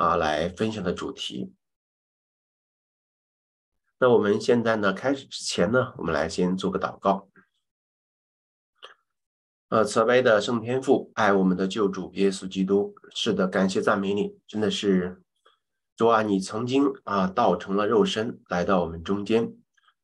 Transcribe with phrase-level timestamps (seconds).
[0.00, 1.52] 啊来分享的主题。
[3.98, 7.28] 那我们现在呢，开始之前呢，我们来先做个祷告。
[9.68, 15.22] 呃，慈悲的圣天父，爱我们的救主耶稣基督，是的，感谢赞美你，真的是
[15.94, 19.54] 主啊，你曾经啊道成了肉身来到我们中间，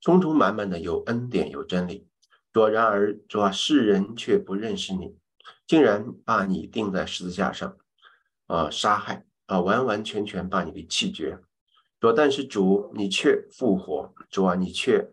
[0.03, 2.07] 充充满满的有恩典有真理。
[2.53, 5.17] 主然而主啊，世人却不认识你，
[5.67, 7.79] 竟然把你钉在十字架上，
[8.47, 11.39] 啊杀害啊完完全全把你给弃绝。
[11.99, 15.11] 主，但是主你却复活，主啊，你却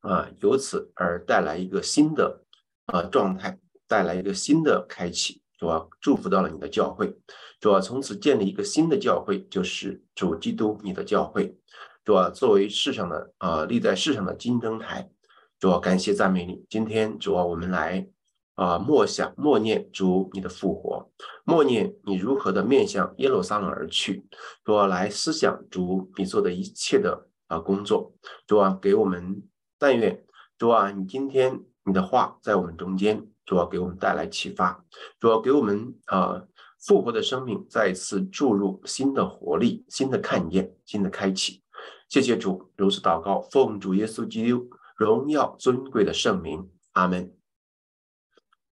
[0.00, 2.42] 啊由此而带来一个新的。
[2.86, 7.18] 啊，状态带来一个新的开启，主啊，祝福到了你的教会，
[7.58, 11.58] 主啊，从此建立一个新的教会，就是主基督你的教会，
[12.04, 15.10] 主啊，作为世上的啊立在世上的金灯台，
[15.58, 16.64] 主啊，感谢赞美你。
[16.70, 18.08] 今天主啊，我们来
[18.56, 21.08] 啊默想默念主你的复活，
[21.44, 24.26] 默念你如何的面向耶路撒冷而去，
[24.64, 28.12] 主啊，来思想主你做的一切的啊工作，
[28.48, 29.44] 主啊，给我们
[29.78, 30.26] 但愿
[30.58, 31.62] 主啊，你今天。
[31.88, 34.84] 你的话在我们中间，主要给我们带来启发，
[35.20, 36.42] 主要给我们啊
[36.80, 41.62] 复活的生命再次注入新的活力、新的看见、新的开启。
[42.08, 47.35] 谢谢主，如此祷告，奉主耶稣基督荣耀尊贵的圣名，阿门。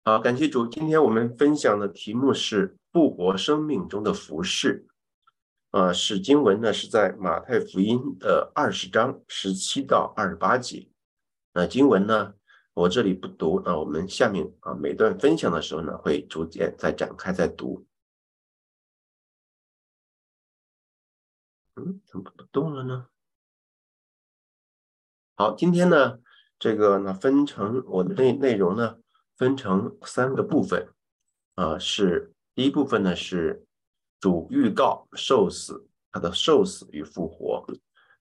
[0.08, 0.66] 好，感谢主。
[0.66, 4.88] 今天我们分享的题目是复活生命中的服饰。
[5.72, 10.88] 啊，是经文呢是在马太福音的二十章十七到二十八节。
[11.52, 12.33] 那经文呢？
[12.73, 17.86] 我这里不读，那我们下面啊每段分享的时候呢，会逐渐再展开再读。
[21.75, 23.08] 嗯，怎么不动了呢？
[25.36, 26.19] 好，今天呢，
[26.58, 28.99] 这个呢分成我的内内容呢
[29.38, 30.89] 分成三个部分，
[31.55, 33.63] 啊，是第一部分呢是
[34.19, 37.63] 主预告受死，他的受死与复活；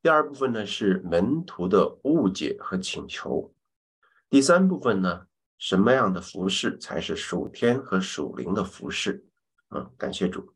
[0.03, 3.53] 第二部分呢是门徒的误解和请求。
[4.29, 5.27] 第三部分呢，
[5.59, 9.25] 什么样的服饰才是属天和属灵的服饰？
[9.69, 10.53] 啊，感谢主。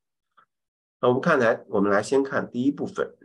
[1.01, 3.17] 那我们看来，我们来先看第一部分，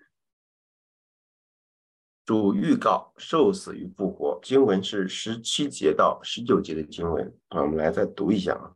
[2.25, 4.39] 主预告受死与复活。
[4.41, 8.73] 经文是十七节到十九节的经文啊，我们来再读一下啊。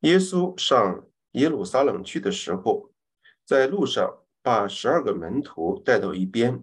[0.00, 2.90] 耶稣上耶路撒冷去的时候，
[3.44, 6.62] 在路上把十二个门徒带到一边，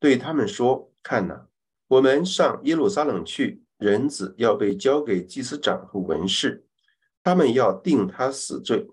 [0.00, 1.46] 对他们说：“看哪。”
[1.88, 6.64] 我们上耶路撒冷去，人子要被交给祭司长和文士，
[7.22, 8.86] 他们要定他死罪，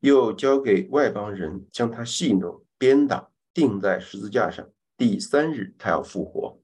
[0.00, 4.68] 又交给外邦人将他戏弄、鞭打，钉在十字架上。
[4.98, 6.60] 第三日，他要复活。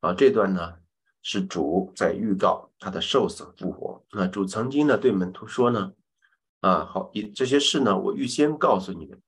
[0.00, 0.78] 啊，这段呢
[1.20, 4.02] 是主在预告他的受死复活。
[4.12, 5.92] 那主曾经呢对门徒说呢，
[6.60, 9.20] 啊，好，这些事呢我预先告诉你们，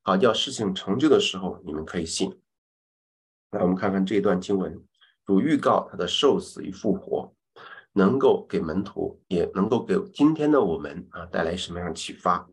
[0.00, 2.40] 好，叫事情成就的时候你们可以信。
[3.50, 4.82] 那，我们看看这段经文。
[5.26, 7.34] 主预告他的受死与复活，
[7.92, 12.46] 能够给门徒，也能够给今天的我们啊带来什么样启发？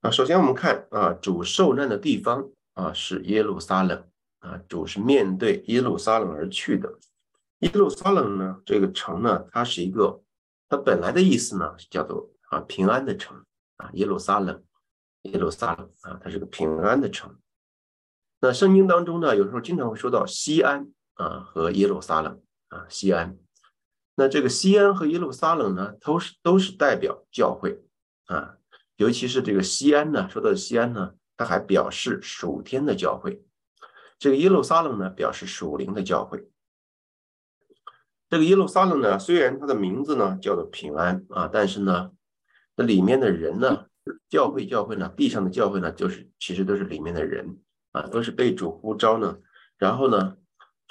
[0.00, 4.09] 啊，首先我们看啊，主受难的地方啊是耶路撒冷
[4.40, 6.98] 啊，主是面对耶路撒冷而去的。
[7.60, 10.22] 耶路撒冷呢，这个城呢，它是一个，
[10.68, 13.42] 它本来的意思呢叫做啊平安的城
[13.76, 14.62] 啊，耶路撒冷，
[15.22, 17.34] 耶路撒冷啊，它是个平安的城。
[18.40, 20.90] 那圣经当中呢，有时候经常会说到西安。
[21.14, 23.36] 啊，和耶路撒冷啊，西安。
[24.14, 27.84] 那这个西安和耶路撒冷呢，都是都是代表教会
[28.24, 28.56] 啊。
[28.96, 33.44] 尤其是这个西安呢，说到西安呢，它还表示属天的教会。
[34.20, 36.48] 这个耶路撒冷呢，表示属灵的教会。
[38.28, 42.12] 这个耶路撒冷呢，虽然它的名字呢叫做平安啊，但是呢，
[42.76, 43.86] 那里面的人呢，
[44.28, 47.58] 教会教会呢，地上的教会呢，就是其实都是里面的人
[47.90, 49.38] 啊，都是被主呼召呢，
[49.76, 50.36] 然后呢。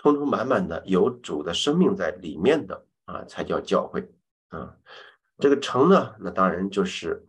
[0.02, 4.10] 充充满满的有主的生命在里面的啊，才叫教会
[4.48, 4.78] 啊。
[5.40, 7.28] 这个城呢，那当然就是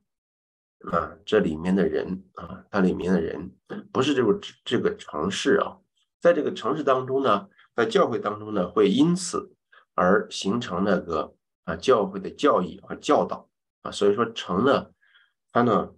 [0.93, 3.53] 啊，这里面的人啊，它里面的人
[3.91, 5.78] 不是这个这个城市啊，
[6.21, 9.53] 在这个城市当中呢，在教会当中呢，会因此
[9.95, 11.34] 而形成那个
[11.65, 13.49] 啊教会的教义和教导
[13.83, 13.91] 啊。
[13.91, 14.91] 所以说城呢，
[15.53, 15.91] 它呢。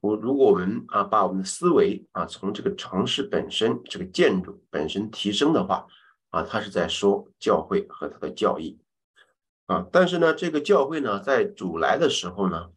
[0.00, 5.86] 我如果我们啊把我们的思维啊从这个城市本身这个建筑本身提升的话
[6.28, 8.78] 啊，他是在说教会和他的教义
[9.64, 12.68] 啊，但是呢，这个教会呢在主来的时候呢，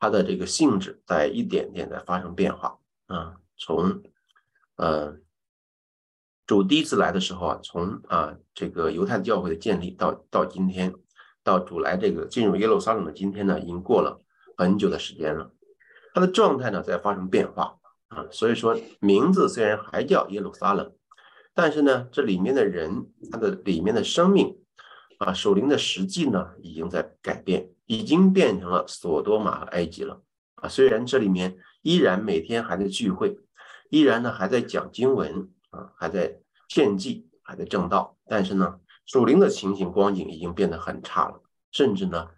[0.00, 2.76] 它的这个性质在一点点在发生变化
[3.06, 4.02] 啊，从
[4.74, 5.16] 呃
[6.46, 10.94] 主第一次来的时候啊，从啊这个犹太教会的建立到到今天，
[11.42, 14.22] 到主来这个进入耶路撒冷的今天呢，已经过了
[14.56, 15.50] 很久的时间了。
[16.14, 17.76] 它的状态呢在发生变化
[18.08, 18.26] 啊。
[18.30, 20.92] 所以说名字虽然还叫耶路撒冷，
[21.52, 24.56] 但是呢这里面的人他的里面的生命
[25.18, 30.22] 啊，守灵的实际呢已经在改变，已经变成了索多玛和埃及了
[30.54, 30.68] 啊。
[30.68, 33.36] 虽然这里面依然每天还在聚会，
[33.90, 35.50] 依然呢还在讲经文
[35.96, 38.80] 还在献祭，还在正道，但是呢。
[39.08, 41.40] 属灵的情形光景已经变得很差了，
[41.70, 42.28] 甚至呢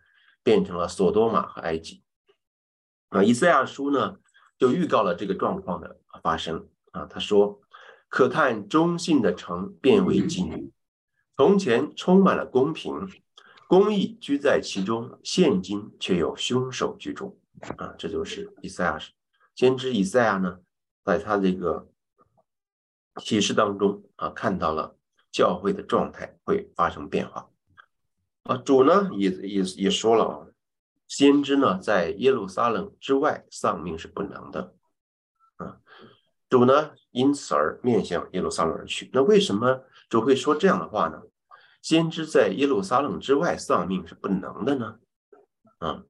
[0.42, 2.02] 变成了索多玛和埃及。
[3.08, 4.18] 啊，以赛亚书呢
[4.58, 7.06] 就预告了这个状况的发生啊。
[7.06, 7.58] 他说
[8.10, 10.70] ：“可叹忠信的城变为妓女，
[11.38, 13.08] 从前充满了公平，
[13.66, 17.34] 公义居在其中，现今却有凶手居中。”
[17.78, 18.98] 啊，这就是以赛亚
[19.54, 20.58] 先知以赛亚呢，
[21.02, 21.88] 在他这个
[23.18, 24.94] 启示当中啊看到了。
[25.30, 27.50] 教会的状态会发生变化
[28.44, 28.56] 啊！
[28.56, 30.46] 主呢也也也说了啊，
[31.06, 34.74] 先知呢在耶路撒冷之外丧命是不能的
[35.58, 35.76] 啊。
[36.48, 39.10] 主呢因此而面向耶路撒冷而去。
[39.12, 41.20] 那为什么主会说这样的话呢？
[41.82, 44.98] 先知在耶路撒冷之外丧命是不能的呢？
[45.78, 46.04] 啊，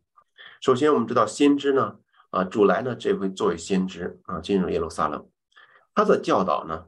[0.60, 1.96] 首先我们知道先知呢
[2.30, 5.28] 啊，主来呢这回作为先知啊进入耶路撒冷，
[5.92, 6.86] 他的教导呢，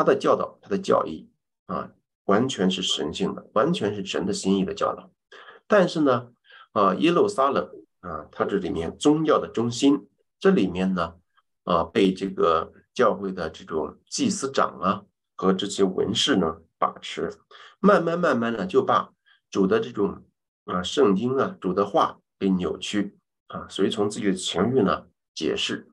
[0.00, 1.28] 他的教导，他的教义。
[1.66, 1.88] 啊，
[2.24, 5.10] 完全是神性的，完全是神的心意的教导。
[5.68, 6.32] 但是呢，
[6.72, 7.70] 啊，耶路撒冷
[8.00, 10.08] 啊，它这里面宗教的中心，
[10.40, 11.14] 这里面呢，
[11.62, 15.04] 啊，被这个教会的这种祭司长啊
[15.36, 17.30] 和这些文士呢把持，
[17.78, 19.12] 慢慢慢慢的就把
[19.50, 20.24] 主的这种
[20.64, 23.16] 啊圣经啊主的话给扭曲
[23.46, 25.06] 啊，随从自己的情欲呢
[25.36, 25.88] 解释。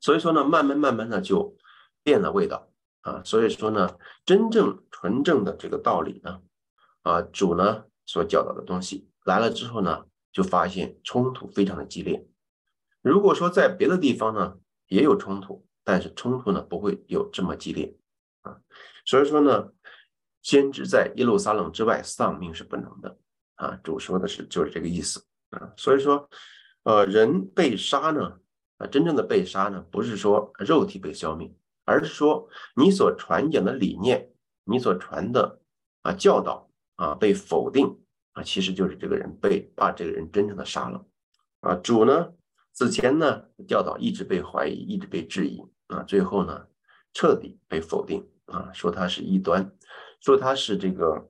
[0.00, 1.56] 所以说呢，慢慢慢慢的就
[2.02, 2.68] 变了味道。
[3.02, 6.40] 啊，所以说呢，真正纯正的这个道理呢，
[7.02, 12.24] 啊，主呢所教导的东西来了之后呢，就发现冲突非常的激烈。
[13.00, 14.56] 如果说在别的地方呢
[14.86, 17.92] 也有冲突，但是冲突呢不会有这么激烈
[18.42, 18.60] 啊。
[19.04, 19.72] 所以说呢，
[20.40, 23.18] 先知在耶路撒冷之外丧命是不能的
[23.56, 23.76] 啊。
[23.82, 25.72] 主说的是就是这个意思啊。
[25.76, 26.30] 所以说，
[26.84, 28.38] 呃，人被杀呢，
[28.76, 31.52] 啊，真正的被杀呢，不是说肉体被消灭。
[31.84, 34.30] 而是说，你所传讲的理念，
[34.64, 35.60] 你所传的
[36.02, 37.98] 啊教导啊被否定
[38.32, 41.04] 啊，其实就是这个人被把这个人真正的杀了
[41.60, 41.74] 啊。
[41.76, 42.32] 主呢
[42.72, 46.66] 此前呢教导一直被怀疑，一直被质疑啊，最后呢
[47.12, 49.70] 彻底被否定啊，说他是异端，
[50.20, 51.28] 说他是这个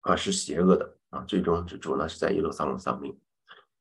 [0.00, 1.24] 啊是邪恶的啊。
[1.26, 3.18] 最终主呢是在耶路撒冷丧命。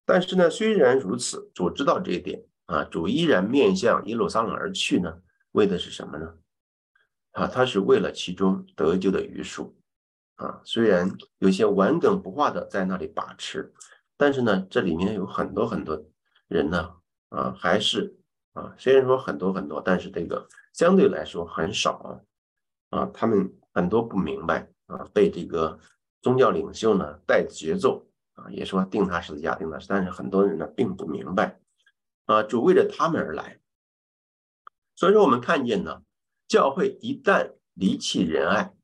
[0.06, 5.18] 但是呢，虽然如此，主知道这一点啊，主依然面向耶路撒冷而去呢。
[5.54, 6.36] 为的是什么呢？
[7.32, 9.76] 啊，他是为了其中得救的余数
[10.36, 10.62] 啊。
[10.64, 11.10] 虽然
[11.40, 13.74] 有些顽梗不化的在那里把持，
[14.18, 16.00] 但是呢，这里面有很多很多
[16.48, 16.96] 人呢，
[17.30, 18.16] 啊，还是
[18.54, 22.22] 啊，虽然说很多很多，但是这个相对来说很少
[22.90, 23.10] 啊。
[23.14, 25.80] 他们很多不明白啊，被这个
[26.22, 31.60] 宗教领袖呢带节奏啊，也说定他十字架定的，但是很多人呢并不明白
[32.26, 33.60] 啊，主为了他们而来。
[34.96, 36.04] 所以说，我们看见呢，
[36.48, 38.76] 教会一旦离弃仁爱，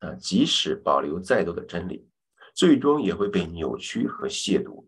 [0.00, 2.06] 啊，即使保留再多的真理，
[2.54, 4.84] 最终也会被扭曲和亵渎，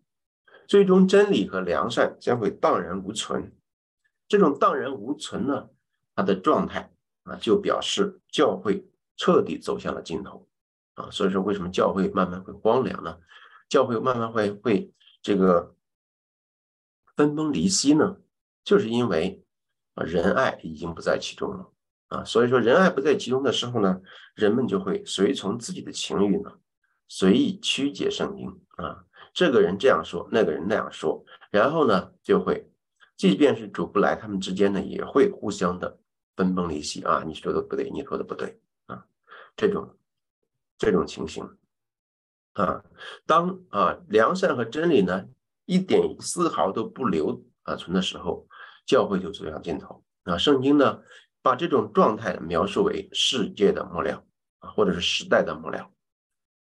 [0.69, 3.50] 最终真理和良善将会荡然无存。
[4.28, 5.70] 这种荡然无存呢，
[6.15, 8.86] 它的状态啊，就表示教会
[9.17, 10.46] 彻底走向了尽头
[10.94, 11.10] 啊。
[11.10, 13.19] 所以说，为什么教会慢慢会荒凉呢？
[13.70, 15.74] 教会慢慢会会这个
[17.17, 18.19] 分崩离析呢？
[18.62, 19.43] 就是因为。
[19.96, 21.72] 啊，仁爱已经不在其中了
[22.08, 24.00] 啊，所以说仁爱不在其中的时候呢，
[24.34, 26.53] 人们就会随从自己的情欲呢，
[27.08, 32.70] 随意曲解圣经啊，这个人这样说，那个人那样说，然后呢，就会，
[33.17, 35.98] 即便是主不来，他们之间呢也会互相的
[36.36, 39.06] 分崩离析啊，你说的不对，你说的不对啊，
[39.56, 39.96] 这种
[40.76, 41.43] 这种情形
[42.53, 42.84] 啊，
[43.24, 45.24] 当啊良善和真理呢
[45.65, 48.46] 一点丝毫都不留啊存的时候。
[48.86, 50.38] 教会就走向尽头啊！
[50.38, 51.02] 圣经呢，
[51.43, 54.24] 把这种状态描述为世界的末了
[54.60, 55.90] 啊，或者是时代的末了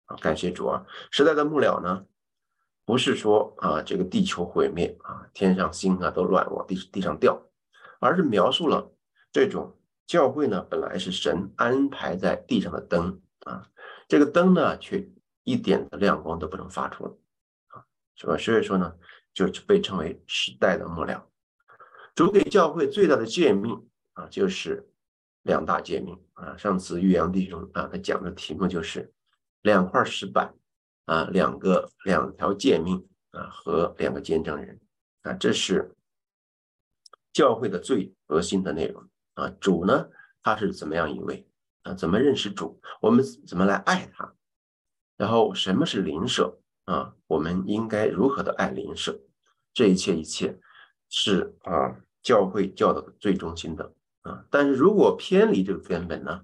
[0.08, 0.18] 啊。
[0.18, 0.86] 感谢主啊！
[1.12, 2.06] 时代的末了呢，
[2.84, 7.42] 不是说啊这个地球毁灭啊，天上星啊都乱往地地上掉，
[8.00, 8.92] 而是描述了
[9.32, 13.70] 这种教会呢本来是神安排在地上的灯啊，
[14.08, 15.08] 这个灯呢却
[15.44, 17.20] 一点的亮光都不能发出
[17.68, 18.36] 啊，是吧？
[18.38, 18.96] 所以说呢，
[19.32, 21.28] 就被称为时代的末了。
[22.16, 24.90] 主给教会最大的诫命啊，就是
[25.42, 26.56] 两大诫命啊。
[26.56, 29.14] 上次玉阳弟兄啊，他讲的题目就是
[29.62, 30.56] 两块石板
[31.06, 34.80] 啊，两个两条诫命啊和两个见证人
[35.24, 35.94] 啊，这是
[37.34, 39.04] 教会的最核心的内容
[39.34, 39.50] 啊。
[39.60, 40.08] 主呢，
[40.42, 41.46] 他是怎么样一位
[41.84, 41.94] 啊？
[41.94, 42.80] 怎么认识主？
[43.02, 44.34] 我们怎么来爱他？
[45.18, 47.14] 然后什么是邻舍啊？
[47.28, 49.20] 我们应该如何的爱邻舍？
[49.74, 50.58] 这一切一切
[51.18, 53.90] 是啊，教会教导的最中心的
[54.24, 54.46] 啊。
[54.52, 56.44] 但是如果偏离这个根本呢，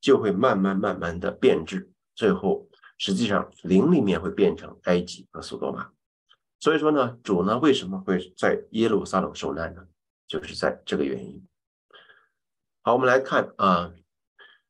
[0.00, 5.92] 就会慢慢慢慢的变质，最后实际上灵里面会变成埃及和苏多玛。
[6.58, 9.86] 所以说呢，主呢为什么会在耶路撒冷受难呢？
[10.26, 11.46] 就是在这个原因。
[12.82, 13.94] 好，我们来看啊，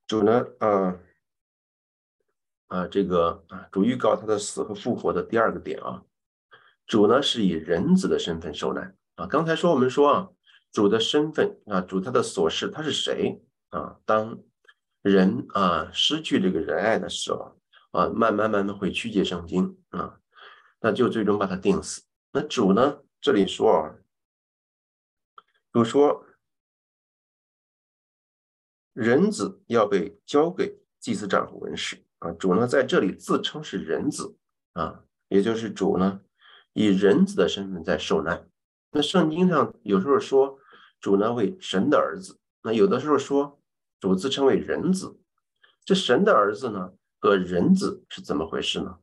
[0.06, 1.00] 主呢，啊
[2.66, 6.02] 啊，这个啊，主预告他的死和复活的第二个点啊，
[6.86, 9.26] 主呢是以人子的身份受难啊。
[9.26, 10.28] 刚才说我们说啊，
[10.72, 13.98] 主的身份啊，主他的所事他是谁啊？
[14.06, 14.38] 当
[15.02, 17.60] 人啊失去这个仁爱的时候
[17.90, 20.20] 啊，慢慢慢慢会曲解圣经啊。
[20.80, 22.02] 那就最终把他定死。
[22.32, 23.00] 那主呢？
[23.20, 23.94] 这里说啊，
[25.72, 26.24] 主说
[28.92, 32.30] 人子要被交给祭司长和文士啊。
[32.30, 34.36] 主呢在这里自称是人子
[34.74, 36.20] 啊，也就是主呢
[36.74, 38.48] 以人子的身份在受难。
[38.90, 40.58] 那圣经上有时候说
[41.00, 43.60] 主呢为神的儿子，那有的时候说
[44.00, 45.18] 主自称为人子。
[45.84, 48.98] 这神的儿子呢和人子是怎么回事呢？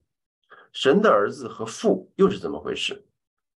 [0.72, 3.06] 神的儿子和父又是怎么回事？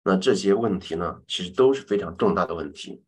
[0.02, 3.02] 那这些问题呢，其实都是非常重大的问题。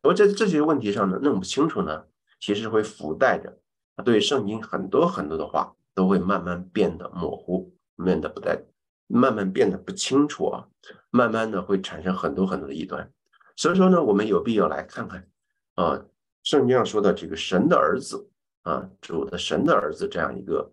[0.00, 2.04] 而在这些问题上呢，弄不清楚呢，
[2.38, 3.58] 其实会附带着
[4.04, 8.64] 对圣经很多很多的话都会慢慢变得模糊，变得不带，
[9.08, 10.68] 慢慢变得不清楚啊，
[11.10, 13.12] 慢慢的会产生很多很多的异端。
[13.56, 15.28] 所以说呢，我们有必要来看看
[15.74, 16.04] 啊，
[16.42, 18.30] 圣经上说的这个神的儿子
[18.62, 20.72] 啊，主的神的儿子这样一个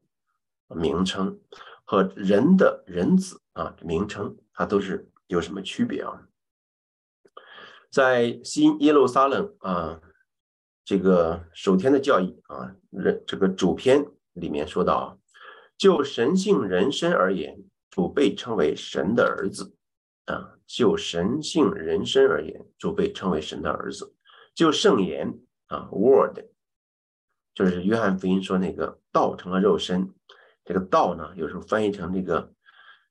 [0.69, 1.39] 名称。
[1.87, 6.27] 和人的人子啊名称，它都是有什么区别啊？
[7.91, 10.01] 在新耶路撒冷啊，
[10.83, 15.19] 这个首天的教义啊，人这个主篇里面说到，
[15.77, 19.74] 就神性人身而言，主被称为神的儿子
[20.25, 24.13] 啊；就神性人身而言，就被称为神的儿子；
[24.53, 26.39] 就圣言啊，Word，
[27.53, 30.13] 就是约翰福音说那个道成了肉身。
[30.63, 32.51] 这个道呢，有时候翻译成这个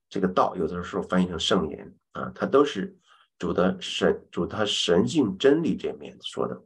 [0.09, 2.97] 这个道，有的时候翻译成圣言啊，它都是
[3.39, 6.61] 主的神主他神性真理这面说的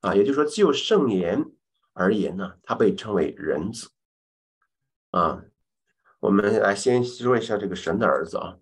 [0.00, 1.42] 啊，也就是说，就圣言
[1.94, 3.88] 而言呢，他被称为人子
[5.10, 5.42] 啊。
[6.20, 8.58] 我们来先说一下这个神的儿子啊。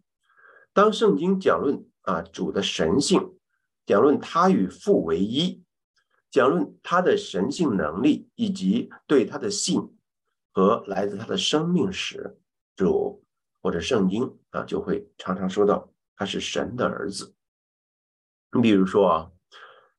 [0.79, 3.37] 当圣经讲论啊主的神性，
[3.85, 5.65] 讲论他与父为一，
[6.31, 9.93] 讲论他的神性能力以及对他的信。
[10.53, 12.39] 和来自他的生命时，
[12.77, 13.25] 主
[13.61, 17.35] 或者圣经啊，就会常常说到他是神的儿子。
[18.53, 19.31] 你比如说啊，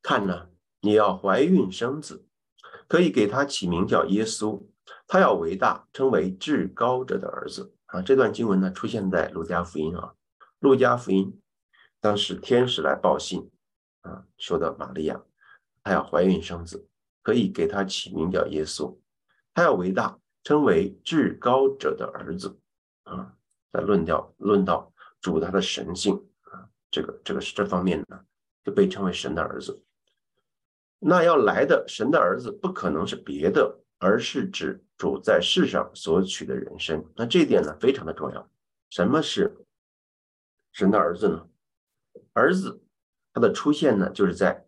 [0.01, 0.47] 看呢，
[0.79, 2.25] 你要怀孕生子，
[2.87, 4.65] 可以给他起名叫耶稣，
[5.07, 8.01] 他要伟大，称为至高者的儿子啊。
[8.01, 10.13] 这段经文呢，出现在路加福音啊，
[10.59, 11.41] 路加福音
[11.99, 13.49] 当时天使来报信
[14.01, 15.21] 啊，说的玛利亚，
[15.83, 16.87] 她要怀孕生子，
[17.21, 18.97] 可以给他起名叫耶稣，
[19.53, 20.19] 他要伟大。
[20.41, 22.57] 称为至高者的儿子
[23.03, 23.35] 啊，
[23.73, 28.21] 在论调论到主他的神性啊，这个这个是这方面呢，
[28.63, 29.83] 就被称为神的儿子。
[30.97, 37.05] 那要来的神的儿子不可能是别的，而是指主在世上所取的人生。
[37.17, 38.49] 那这一点呢非常的重要。
[38.89, 39.53] 什么是
[40.71, 41.47] 神的儿子呢？
[42.33, 42.83] 儿子
[43.33, 44.65] 他的出现呢，就是在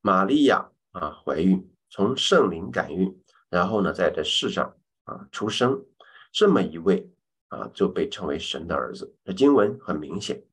[0.00, 4.76] 玛利亚啊怀孕，从圣灵感孕，然后呢在这世上。
[5.04, 5.84] 啊，出生
[6.30, 7.10] 这么一位
[7.48, 9.16] 啊，就被称为神的儿子。
[9.24, 10.44] 这经文很明显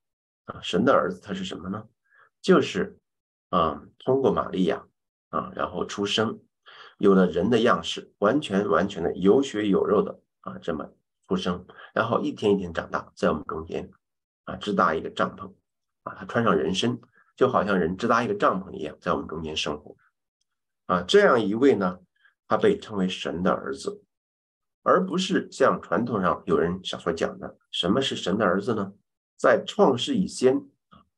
[0.46, 1.88] 啊，神的儿子他是什么呢？
[2.41, 2.98] 就是
[3.50, 4.88] 啊，通过玛利亚
[5.29, 6.39] 啊，然后出生，
[6.98, 10.89] 有了人的样式，完全完全的有血有肉的啊，这么
[11.27, 11.63] 出生，
[11.94, 13.91] 然后一天一天长大，在我们中间
[14.50, 15.53] 啊，支搭一个帐篷
[16.03, 17.00] 啊，他穿上人身，
[17.36, 19.96] 就好像人支搭一个帐篷一样，在我们中间生活
[20.88, 21.01] 啊。
[21.03, 22.00] 这样一位呢，
[22.48, 24.03] 他被称为神的儿子。
[24.82, 28.94] 而不是像传统上有人想所讲的，什么是神的儿子呢？
[29.38, 30.65] 在创世以先，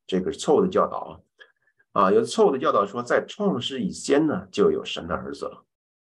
[0.07, 1.21] 这个是错误的教导
[1.93, 5.63] 啊，啊，有错误的教导说，在创世以先呢就有神的儿子了。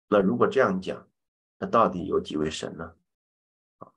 [0.09, 1.07] 那如果这样讲，
[1.59, 2.95] 那到底有几位神呢？
[3.79, 3.89] 啊，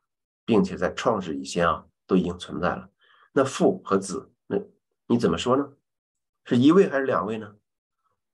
[0.43, 2.89] 并且在创世以先啊都已经存在了。
[3.33, 4.57] 那父和子，那
[5.07, 5.73] 你怎么说呢？
[6.45, 7.55] 是一位还是两位呢？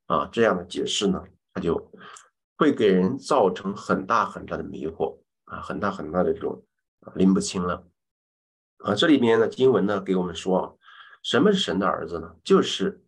[0.05, 1.91] 啊，这样的解释呢，他就。
[2.59, 6.61] 会给人造成很大很大的迷惑啊，很大很大的这种
[7.15, 7.87] 拎不清了
[8.79, 8.93] 啊。
[8.93, 10.73] 这里面呢，经文呢给我们说啊，
[11.23, 12.35] 什么是神的儿子呢？
[12.43, 13.01] 就是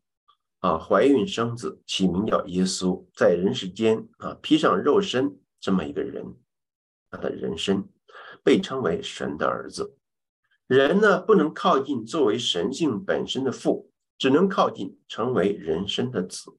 [0.59, 6.33] 啊，怀孕生子，起名叫耶稣，在人世间啊，披上肉身这么一个人，
[7.09, 7.89] 他的人生
[8.45, 9.97] 被称为神的儿子。
[10.71, 16.57] 人呢，不能靠近作为神性本身的父，只能靠近成为人生的子。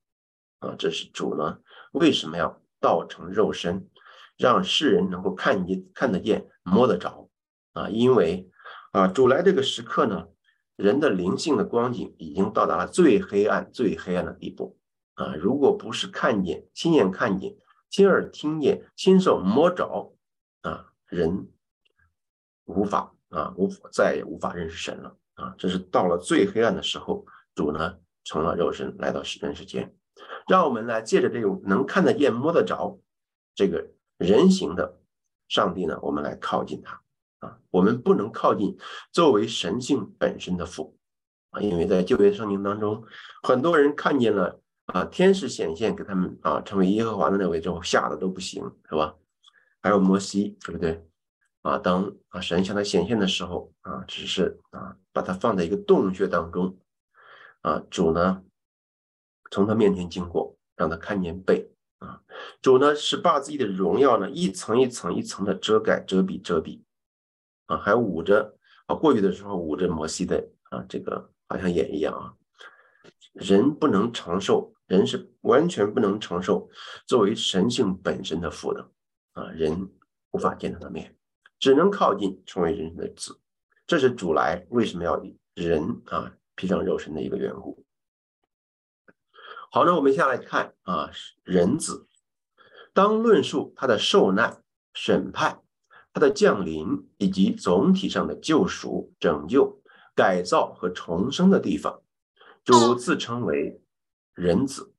[0.59, 1.61] 啊，这是主呢，
[1.93, 3.89] 为什么要道成肉身，
[4.37, 7.31] 让世人能够看见、看得见、摸得着？
[7.73, 8.51] 啊，因为
[8.91, 10.29] 啊，主来这个时刻呢。
[10.77, 14.79] 人的灵性的光景已经到达了最黑暗、最黑暗的地步
[15.15, 15.35] 啊！
[15.37, 17.57] 如果不是看见、亲眼看见、
[17.89, 20.13] 亲耳听见、亲手摸着
[20.63, 21.49] 啊，人
[22.65, 25.55] 无法啊，无再也无法认识神了啊！
[25.59, 29.95] 这是到了最黑暗的时候，主呢成了肉身来到人世间，
[30.47, 33.01] 让我们来借着这种能看得见、摸得着
[33.55, 35.01] 这个人形的
[35.49, 37.01] 上帝呢，我们来靠近他。
[37.41, 38.77] 啊，我们不能靠近
[39.11, 40.97] 作为神性本身的父
[41.51, 43.03] 啊，因为在旧约圣经当中，
[43.43, 49.17] 很多人看见了啊天使显现给他们啊成为耶和华的那位之后，吓得都不行，是吧？
[49.81, 51.05] 还有摩西，对不对？
[51.63, 56.79] 啊，当啊神向他显现的时候啊，只是啊把他放在一个洞穴当中
[57.63, 58.43] 啊，主呢
[59.51, 62.23] 从他面前经过，让他看见背啊，
[62.61, 66.83] 主呢是把自己的荣耀呢一层一层一层的遮盖、遮蔽、遮蔽。
[67.67, 72.35] 啊，还捂着啊，过去的时候捂着摩西的啊，这个好像眼一样啊。
[73.33, 76.69] 人不能承受，人是完全不能承受
[77.07, 78.91] 作为神性本身的父的
[79.33, 79.89] 啊，人
[80.33, 81.17] 无法见他的面，
[81.63, 83.39] 只能靠近成为人的子。
[83.87, 87.85] 这是主来为什么要以人啊披上肉身的一个缘故。
[89.71, 91.09] 好，那我们下来看啊，
[91.45, 92.09] 人子
[92.93, 95.61] 当论述他的受难、审判。
[96.15, 99.81] 他的降临以及总体上的救赎、拯救、
[100.15, 102.03] 改造和重生的地方，
[102.65, 103.81] 主自称为
[104.35, 104.93] 人子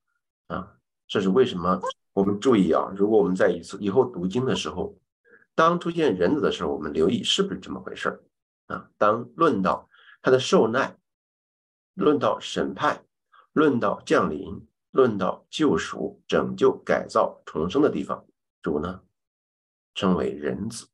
[0.48, 0.77] 啊，
[1.08, 1.79] 这是为什么？
[2.13, 4.97] 我们注意啊，如果我们在一次以后读经的时候，
[5.56, 8.24] 当出现人子的时候，我们留意是不是这么回事
[8.68, 8.89] 啊？
[8.98, 9.89] 当论到
[10.22, 10.98] 他的受难，
[11.94, 13.06] 论到审判，
[13.52, 18.26] 论到降临，论到救赎、拯救、改造、重生的地方，
[18.62, 19.02] 主呢
[19.94, 20.88] 称为人子。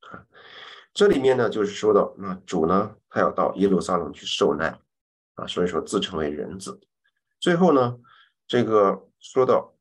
[0.00, 0.26] 啊
[0.94, 4.78] 这里面呢，就是说到那主呢，他要到耶路撒冷去受难
[5.36, 6.78] 啊，所以说自称为人子。
[7.40, 7.98] 最后呢，
[8.46, 9.74] 这个说到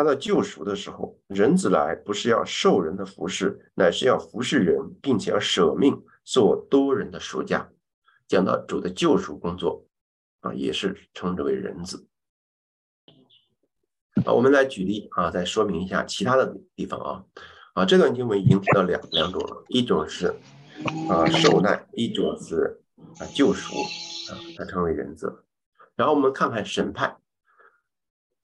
[0.00, 7.70] 他的救赎的时候，人子来不是要受人的服侍，乃是要服侍人，并且要舍命做多人的赎价。
[8.26, 9.84] 讲到主的救赎工作
[10.40, 12.06] 啊，也是称之为人子。
[14.24, 17.24] 啊，我们来举例啊，再说明一下其他的地方啊。
[17.74, 20.34] 啊，这段经文已经提到两两种了，一种是
[21.10, 22.80] 啊受难，一种是
[23.18, 23.76] 啊救赎
[24.32, 25.44] 啊，它称为人子。
[25.94, 27.19] 然后我们看看审判，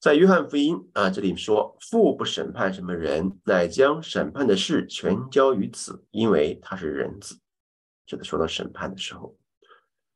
[0.07, 7.41] 在约翰福音啊这里说，父不审判什么人，乃将审判的事全交于子，因为他是人子。
[8.07, 9.37] 这个说到审判的时候，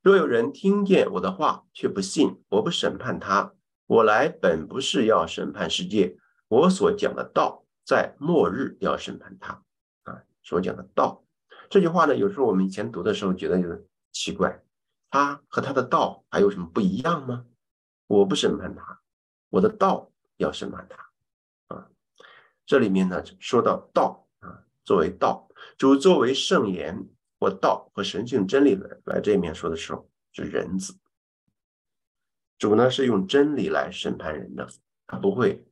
[0.00, 3.52] 若有人听见我的话却不信，我不审判他，
[3.88, 7.64] 我来本不是要审判世界，我所讲的道。
[7.84, 9.60] 在末日要审判他
[10.04, 11.24] 啊，所讲的道
[11.68, 14.62] 这句话呢，有时候我们以前读的时候觉得有点奇怪，
[15.10, 17.44] 他和他的道还有什么不一样吗？
[18.06, 18.99] 我不审判他，
[19.50, 21.90] 我的道要审判他啊。
[22.64, 27.06] 这里面呢说到道啊，作为道主作为圣言
[27.38, 30.98] 或道和神性真理来来这一面说的时候，是人子。
[32.58, 34.66] 主呢是用真理来审判人的，
[35.06, 35.66] 他不会。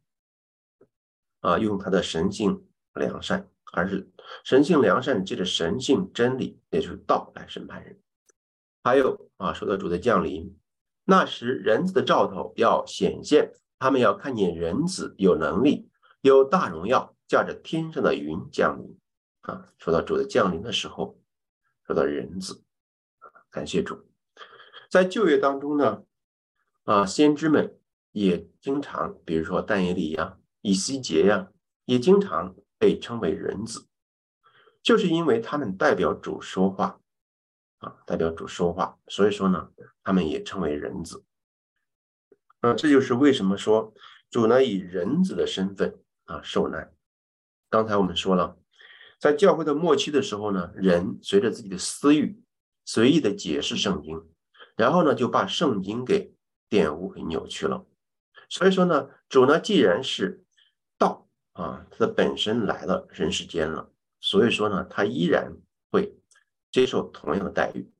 [1.40, 4.10] 啊，用他的神性良善，而是
[4.42, 7.96] 神性良善借着神性真理，也就是道来审判人。
[8.82, 10.58] 还有啊，说到主的降临，
[11.04, 15.88] 那时人子的兆头要显现，他们要看见人子有能力、
[16.20, 18.98] 有大荣耀，驾着天上的云降临。
[19.42, 21.18] 啊，说到主的降临的时候，
[21.86, 22.62] 说到人子，
[23.50, 24.06] 感谢主。
[24.90, 26.02] 在旧约当中呢，
[26.84, 27.78] 啊，先知们
[28.12, 30.38] 也经常，比如说但以理呀。
[30.60, 31.48] 以西结呀，
[31.84, 33.86] 也经常被称为人子，
[34.82, 37.00] 就是因为他们代表主说话
[37.78, 39.70] 啊，代表主说话，所以说呢，
[40.02, 41.24] 他们也称为人子。
[42.60, 43.94] 啊，这就是为什么说
[44.30, 46.92] 主呢以人子的身份啊受难。
[47.70, 48.56] 刚才我们说了，
[49.18, 52.42] 在教会的末期的时候呢，人随着自己的私欲，
[52.84, 54.26] 随意的解释圣经，
[54.76, 56.34] 然后呢就把圣经给
[56.68, 57.86] 玷污、给扭曲了。
[58.48, 60.42] 所以说呢，主呢既然是
[60.96, 63.90] 道啊，它的本身来了人世间了，
[64.20, 65.56] 所以说呢，他依然
[65.90, 66.16] 会
[66.72, 67.90] 接受同样的待遇。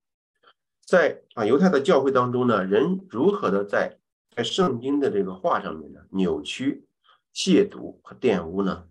[0.86, 3.98] 在啊犹太的教会当中呢，人如何的在
[4.38, 6.86] 在圣经的这个话上面呢扭曲、
[7.34, 8.86] 亵渎和玷污呢？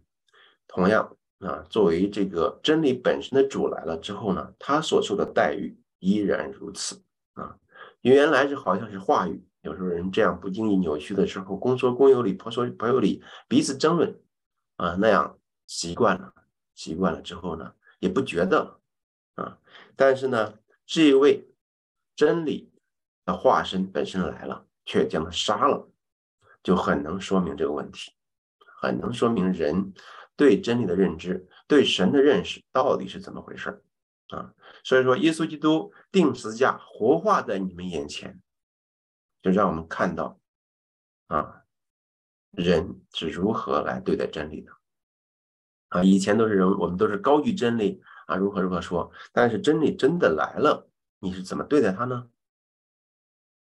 [0.67, 7.57] 同样啊，作为这个真理本身的主来了之后呢，他所受的待遇依然如此啊。
[8.01, 14.19] 原来是好像是话语，有时候人这样不经意扭曲的时候，公说公有理，婆说婆有理，彼此争论
[14.75, 16.33] 啊，那样习惯了，
[16.75, 18.81] 习惯了之后呢，也不觉得
[19.35, 19.57] 啊。
[19.95, 20.55] 但是呢，
[20.85, 21.47] 这一位
[22.17, 22.69] 真理
[23.23, 25.91] 的化身本身来了，却将他杀了，
[26.63, 28.13] 就很能说明这个问题，
[28.81, 29.93] 很能说明人
[30.37, 33.83] 对真理的认知，对神的认识到底是怎么回事
[34.29, 34.53] 啊。
[34.85, 38.41] 所以说，耶稣基督定十字架活化在你们眼前，
[39.41, 40.39] 就让我们看到
[41.27, 41.63] 啊，
[42.51, 44.71] 人是如何来对待真理的
[45.89, 46.01] 啊。
[46.01, 52.29] 以前都是人，我们都是高举真理啊，如何如何说，但是真理真的来了，你是怎么对待他呢？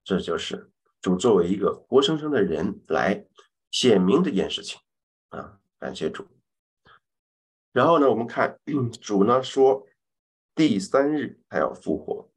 [0.05, 0.71] 这就是
[1.07, 3.25] 主作为一个活生生的人来
[3.71, 4.81] 显明这件事情
[5.29, 6.27] 啊，感谢主。
[7.71, 8.59] 然后呢，我们看
[9.01, 9.87] 主呢说。
[10.57, 12.33] 第三日，他要复活，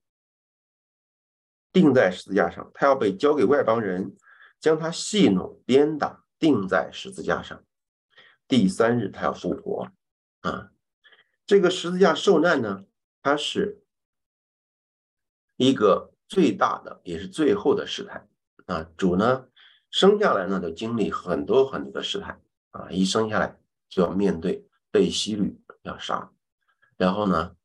[1.72, 2.70] 钉在十字架上。
[2.74, 4.14] 他要被交给外邦人，
[4.60, 7.64] 将他戏弄、鞭打，钉在十字架上。
[8.46, 9.90] 第三日，他要复活。
[10.42, 10.74] 啊，
[11.46, 12.84] 这个十字架受难呢，
[13.22, 13.82] 它是
[15.56, 18.28] 一个最大的，也是最后的试探。
[18.70, 19.46] 啊，主呢
[19.92, 22.42] 生下来呢，就经历很多很多的试探。
[22.72, 26.32] 啊，一生下来就要面对被希律要杀，
[26.96, 27.56] 然后呢？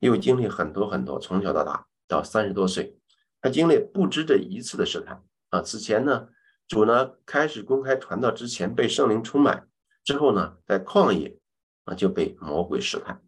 [0.00, 2.96] 又经历很多很多，从小到大到三十多岁，
[3.40, 5.60] 他经历不止这一次的试探啊。
[5.60, 6.28] 此前呢，
[6.68, 9.68] 主呢开始公开传道之前被圣灵充满，
[10.04, 11.36] 之后呢在旷野
[11.82, 13.20] 啊就被魔鬼试探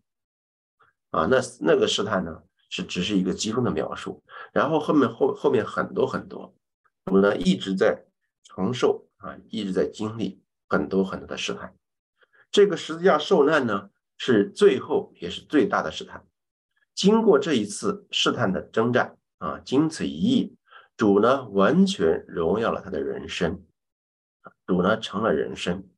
[1.11, 1.27] 啊。
[1.27, 6.55] 那那个试探呢是只是一个集中的描述，然后后面后后面很多很多，
[7.05, 8.05] 主呢一直在
[8.45, 11.75] 承受啊，一直在经历很多很多的试探。
[12.51, 16.27] 这个十字架受难呢是最后也是最大的试探。
[16.95, 20.57] 经过这一次试探的征战啊，经此一役，
[20.97, 23.65] 主呢完全荣耀了他的人生，
[24.67, 25.89] 主呢成了人生，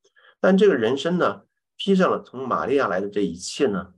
[0.40, 1.42] 但这个人生呢
[1.76, 3.94] 披上了从玛利亚来的这一切呢，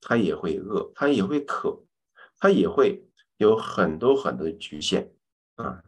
[0.00, 1.84] 他也会饿，他也会渴，
[2.38, 5.12] 他也会有很多很多的局限
[5.56, 5.82] 啊，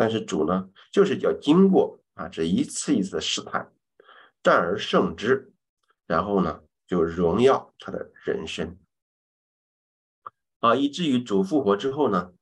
[0.00, 3.70] 但是主呢就是要经过啊这一次一次的试探，
[4.42, 5.52] 战而胜之，
[6.06, 8.78] 然后呢就荣耀他的人生。
[10.60, 12.32] 啊，以至于主复活之后呢，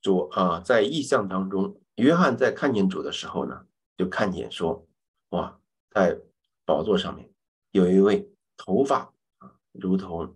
[0.00, 3.66] 主啊，在异象当中，约翰在看见主的时候呢，
[3.98, 4.86] 就看见说，
[5.28, 6.18] 哇，在
[6.64, 7.30] 宝座上面
[7.72, 10.34] 有一位头发啊，如同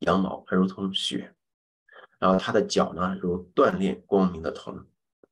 [0.00, 1.32] 羊毛，如同雪，
[2.18, 4.84] 然后他的脚呢，如锻炼光明的铜，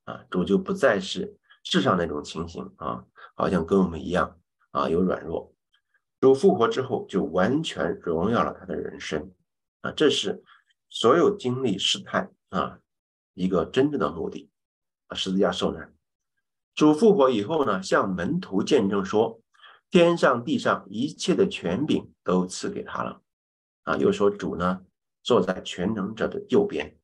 [0.06, 3.04] 啊，主就不再是世上那种情形啊，
[3.36, 4.40] 好像跟我们一样
[4.70, 5.54] 啊，有软弱。
[6.18, 9.30] 主复活之后，就完全荣耀了他的人生
[9.82, 10.42] 啊，这是。
[10.88, 12.78] 所有经历试探啊，
[13.34, 14.48] 一个真正的目的
[15.08, 15.92] 啊，十字架受难。
[16.76, 19.40] 主复活以后呢，向门徒见证说，
[19.90, 23.20] 天上地上一切的权柄都赐给他了
[23.82, 23.96] 啊。
[23.96, 24.82] 又说主呢，
[25.24, 26.96] 坐在全能者的右边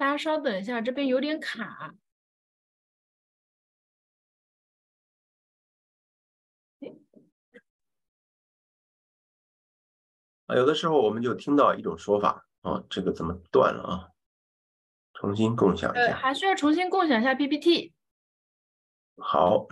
[0.00, 1.92] 大家稍等一下，这边有点卡。
[10.46, 14.08] 啊，有的时候我们就听到一种说法，啊，这个怎么断了啊？
[15.12, 16.16] 重新共享一下。
[16.16, 17.92] 还需要重新共享一下 PPT。
[19.18, 19.68] 好。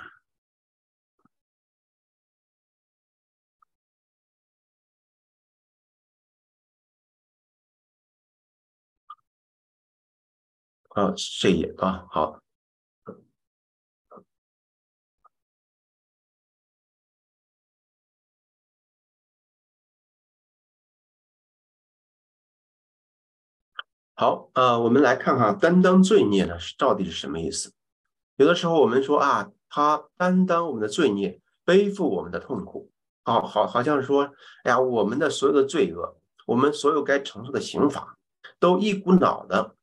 [10.98, 12.40] 啊，这页啊，好，
[24.14, 27.72] 好，呃，我们来看看担当罪孽呢是到底是什么意思？
[28.34, 32.90] 有的时候我们说啊，他担当我们的罪孽，背负我们的痛苦，
[33.22, 34.24] 好好好像说，
[34.64, 38.18] 哎呀，我们的所有的罪恶我们所有该承受的刑罚，
[38.58, 39.76] 都一股脑的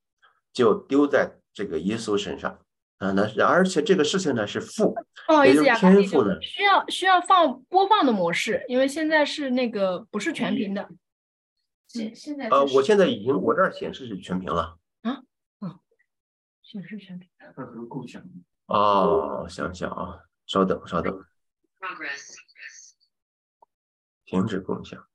[0.56, 2.58] 就丢在这个耶稣身上
[2.98, 3.12] 啊。
[3.12, 4.96] 那而且这个事情呢是父，
[5.28, 10.90] 不好意思呀，天赋呢需要需要放播放的模式，因为现在是那个不是全屏的。
[11.90, 14.78] 现现在呃，我现在已经我这儿显示是全屏了。
[15.02, 15.22] 啊，
[15.60, 15.78] 嗯，
[16.64, 17.30] 显示全屏。
[17.38, 18.24] 那是共享。
[18.68, 21.24] 哦，想想啊，稍等稍等。
[24.26, 25.06] 停止共享。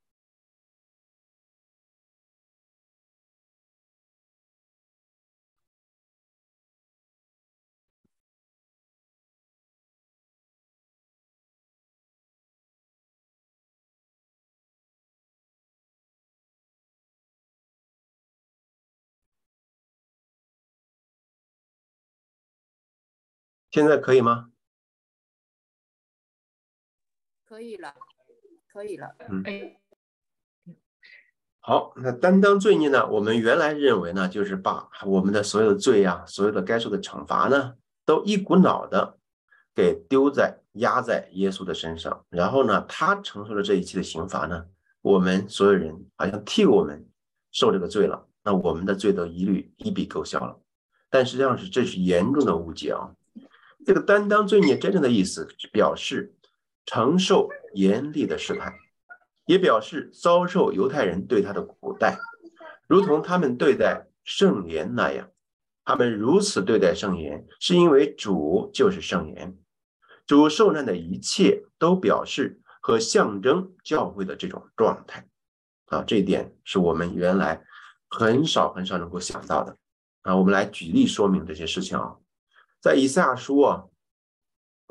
[23.71, 24.51] 现在可以吗？
[27.45, 27.95] 可以了，
[28.73, 29.15] 可以了。
[29.29, 29.81] 嗯，哎，
[31.59, 33.09] 好，那担当罪孽呢？
[33.09, 39.19] 我们原来认为呢，就是把我们的所有的罪呀，所有的该受的惩罚呢，都一股脑的
[39.75, 44.67] 给丢在压在耶稣的身上，然后呢，他承受了这一切的刑罚呢，
[45.01, 47.09] 我们所有人好像替我们
[47.51, 50.61] 受这个罪了，那我们的罪都一律一笔勾销了。
[51.09, 53.15] 但实际上是这是严重的误解啊。
[53.87, 56.35] 这个担当罪孽真正的意思，表示
[56.87, 58.75] 承受严厉的试探，
[59.47, 62.19] 也表示遭受犹太人对他的苦待，
[62.87, 65.31] 如同他们对待圣言那样。
[65.83, 69.59] 他们如此对待圣言，是因为主就是圣言。
[70.27, 75.27] 主受难的一切都表示和象征教会的这种状态
[75.87, 77.65] 啊，这一点是我们原来
[78.09, 79.77] 很少很少能够想到的
[80.23, 80.37] 啊。
[80.37, 82.15] 我们来举例说明这些事情啊。
[82.81, 83.85] 在以赛亚书啊，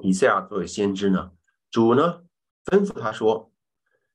[0.03, 1.31] 以赛亚作为先知呢，
[1.71, 2.21] 主呢
[2.65, 3.51] 吩咐他说：“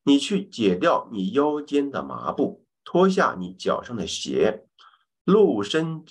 [0.04, 4.68] 你去解掉你腰间的麻布，脱下你脚上的鞋，
[5.24, 6.04] 露身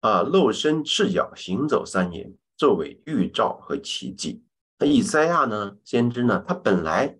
[0.00, 4.44] 啊露身赤脚行走三年，作为预兆和奇迹。”
[4.78, 7.18] 那以赛亚呢，先知呢，他本来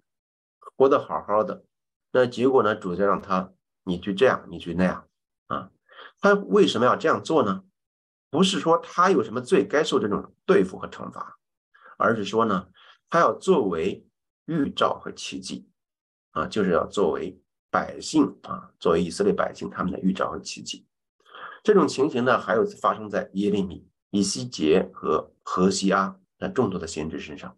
[0.76, 1.64] 活得好好的，
[2.12, 3.50] 那结果呢，主就让他
[3.84, 5.08] 你去这样，你去那样
[5.46, 5.70] 啊，
[6.20, 7.62] 他为什么要这样做呢？
[8.30, 11.38] 不是说他有什么罪该受这种对付和惩罚，
[11.96, 12.68] 而是说呢，
[13.08, 14.06] 他要作为
[14.46, 15.68] 预兆和奇迹，
[16.32, 20.86] 啊，就是要作为百姓啊，作为以色列百姓他们的预兆和奇迹。
[21.62, 27.56] 这种情形呢，还有发生在耶利米、以西结和何西阿那众多的先知身上，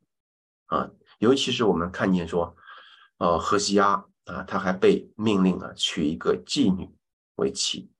[0.66, 2.56] 啊，尤其是我们看见说，
[3.18, 6.94] 呃，何西阿啊，他还被命令了娶一个妓女
[7.36, 7.90] 为妻。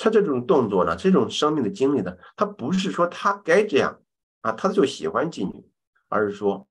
[0.00, 4.00] 他这种动作呢，这种生命的经历呢，他不是说他该这样
[4.42, 5.68] 啊，他就喜欢妓女，
[6.08, 6.68] 而是说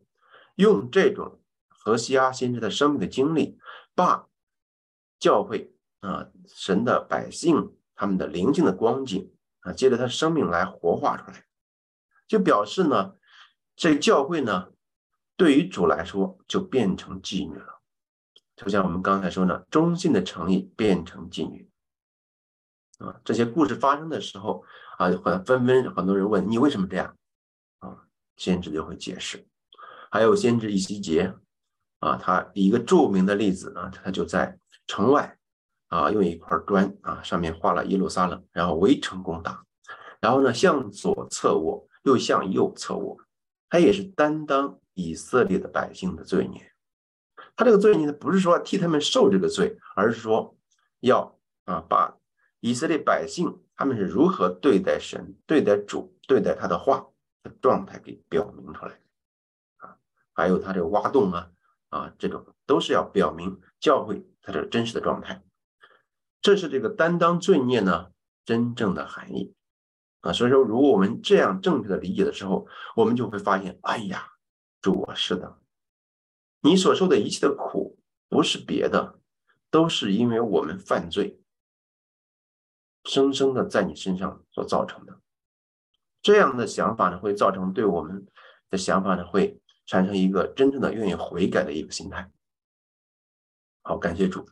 [0.56, 3.60] 用这种荷西阿先知的生命的经历，
[3.94, 4.28] 把
[5.20, 11.44] 教会啊神的百姓他们的灵性的光景啊，借着他生命来活化出来，
[12.30, 13.16] 就表示呢，
[13.76, 14.70] 这教会呢，
[15.36, 17.82] 对于主来说就变成妓女了，
[18.56, 21.67] 就像我们刚才说呢，忠信的诚意变成妓女。
[22.98, 24.64] 啊，这些故事发生的时候
[24.98, 27.16] 啊，很纷纷，很多人问你为什么这样
[27.80, 27.96] 啊？
[28.36, 29.46] 先知就会解释。
[30.10, 31.32] 还有先知以西结
[32.00, 34.58] 啊，他一个著名的例子呢，他就在
[34.88, 35.38] 城外
[35.90, 39.64] 啊，用一块砖啊，上面画了耶路撒冷，然后围城攻打，
[40.20, 43.18] 然后呢，向左侧卧，又向右侧卧，
[43.70, 46.74] 他也是担当以色列的百姓的罪孽。
[47.56, 50.58] 他这个罪孽呢，不是说替他们受这个罪，而是说
[51.02, 52.17] 要啊把。
[52.60, 57.08] 以色列百姓他们是如何对待神、对待主、对待他的话
[57.44, 59.00] 的状态给表明出来
[59.78, 59.98] 啊？
[60.34, 61.52] 还有他这个挖洞啊
[61.90, 65.44] 啊，这种都是要表明教会他的真实的状态。
[66.42, 68.08] 这是这个担当罪孽呢
[68.46, 69.54] 真正的含义
[70.22, 70.34] 啊。
[70.34, 74.28] 所以说，如果我们这样正确的理解的时候，我们就会发现，哎呀，
[74.82, 75.60] 主啊，是的，
[76.62, 79.20] 你所受的一切的苦不是别的，
[79.70, 81.40] 都是因为我们犯罪。
[83.08, 85.20] 生生的在你身上所造成的
[86.22, 88.28] 这样的想法呢，会造成对我们
[88.70, 92.30] 的想法呢，会产生一个真正的愿意悔改的一个心态。
[93.82, 94.46] 好，感谢主。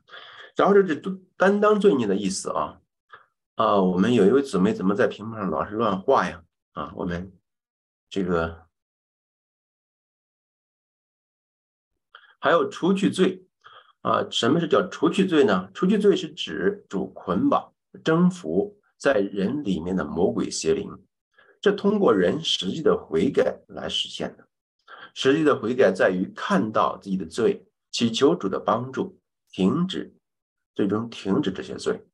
[0.56, 0.96] 然后这是
[1.36, 2.80] 担当罪孽的意思啊
[3.56, 6.42] 啊，我们有一位姊妹怎么在屏幕上老是乱画呀？
[6.72, 7.38] 啊，我们
[8.10, 8.68] 这个
[12.40, 13.46] 还有除去罪
[14.00, 14.26] 啊？
[14.32, 15.70] 什么是叫除去罪呢？
[15.74, 17.75] 除去罪是指主捆绑。
[18.04, 20.90] 征服在人里面的魔鬼邪灵，
[21.62, 24.48] 这通过人实际的悔改来实现的。
[25.14, 29.18] 实际的悔改在于看到自己的罪，祈求主的帮助，
[29.50, 30.14] 停止
[30.74, 32.06] 最终停止这些罪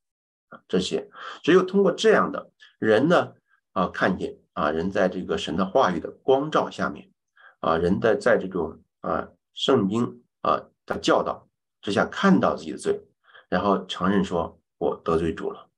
[0.50, 1.10] 啊，这些
[1.42, 3.34] 只有通过这样的人呢
[3.72, 7.10] 啊，看见啊，人在这个神的话语的光照下面
[7.60, 11.50] 啊，人在在这种啊圣经啊的教导
[11.82, 13.02] 之下看到自己的罪，
[13.50, 15.71] 然后承认说我得罪主了，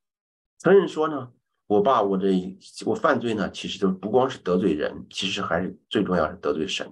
[0.64, 1.30] 承认说呢，
[1.68, 6.90] 我把我这我犯罪呢，其实就不光是得罪人，其实还是最重要是得罪神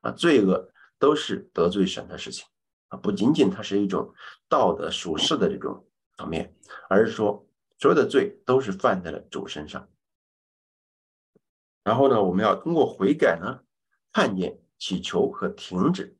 [0.00, 2.44] 啊，罪恶都是得罪神的事情。
[2.88, 4.12] 啊，不仅仅它是一种
[4.48, 6.52] 道德属世的这种层面，
[6.88, 9.88] 而是说所有的罪都是犯在了主身上。
[11.84, 13.60] 然后呢，我们要通过悔改呢，
[14.12, 16.18] 看见、祈求和停止。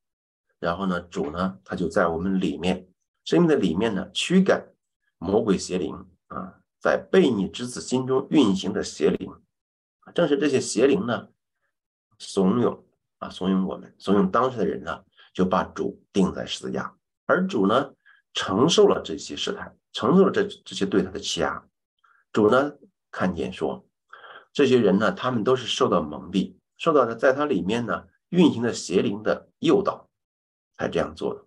[0.61, 2.88] 然后呢，主呢，他就在我们里面
[3.25, 4.65] 生命的里面呢，驱赶
[5.19, 5.93] 魔鬼邪灵，
[6.83, 9.33] 在悖逆之子心中运行的邪灵。
[10.14, 11.29] 正是这些邪灵呢，
[12.18, 12.83] 怂恿
[13.18, 15.03] 啊，怂恿我们，怂恿当时的人呢。
[15.35, 17.95] 就把主钉在十字架，而主呢
[18.35, 21.66] 承受了这些试探，承受了这这些对他的欺压。
[22.35, 22.75] 主呢
[23.11, 23.88] 看见说，
[24.53, 30.11] 这些人呢，他们都是受到蒙蔽，受到的在他里面呢运行的邪灵的诱导，
[30.77, 31.42] 才这样做的。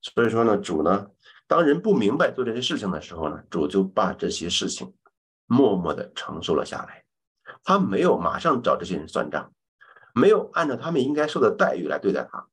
[0.00, 1.10] 所以说呢，主呢，
[1.46, 4.94] 当人不明白做这些事情的时候呢，主就把这些事情
[5.46, 7.04] 默默的承受了下来。
[7.62, 9.52] 他没有马上找这些人算账，
[10.14, 12.48] 没有按照他们应该受的待遇来对待他。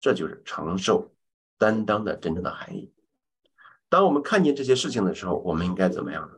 [0.00, 1.14] 这就是承受、
[1.56, 2.92] 担当的真正的含义。
[3.88, 6.34] 当我们看见这些事情的时候，我们应该怎么样呢？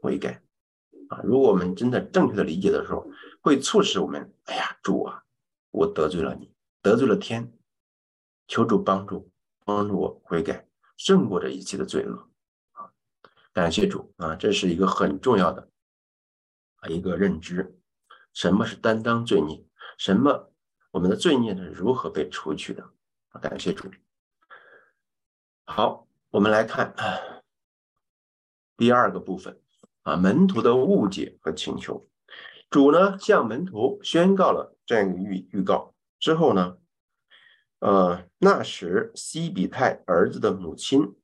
[0.00, 0.42] 悔改
[1.08, 1.20] 啊！
[1.24, 5.24] 如果我们真的正确的理解的时候，会促使我们：哎呀，主啊，
[5.72, 7.52] 我得罪了你，得罪了天，
[8.46, 9.28] 求主帮助，
[9.64, 10.67] 帮助我悔改，
[10.98, 12.28] 胜过这一切的罪恶
[12.72, 12.92] 啊！
[13.54, 14.34] 感谢主啊！
[14.36, 15.70] 这是一个很重要的
[16.80, 17.80] 啊一个认知：
[18.34, 19.64] 什么是担当罪孽？
[19.96, 20.52] 什么
[20.90, 22.82] 我们的罪孽是如何被除去的？
[23.30, 23.88] 啊感谢主。
[25.64, 26.94] 好，我们来看
[28.76, 29.60] 第二个部分
[30.02, 32.08] 啊，门徒的误解和请求。
[32.70, 36.76] 主呢向门徒宣告了这样一个预预告之后呢，
[37.80, 41.14] 呃，那时西比泰儿子的母亲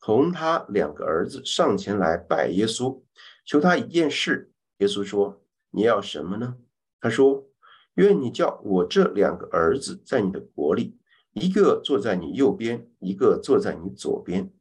[0.00, 3.02] 同他两个儿子上前来拜耶稣，
[3.44, 4.52] 求他一件事。
[4.78, 6.56] 耶稣说：“你要什么呢？”
[7.00, 7.46] 他说
[7.94, 10.98] ：“愿你叫我这两个儿子在你的国里。”
[11.32, 14.52] 一个坐在你右边，一个坐在你左边。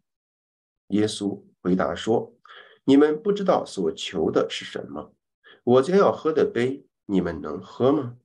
[0.88, 2.34] 耶稣回答说
[2.86, 5.14] ：“你们不知道所求的是什么。
[5.66, 8.16] 我将要喝的杯，你们能喝吗？”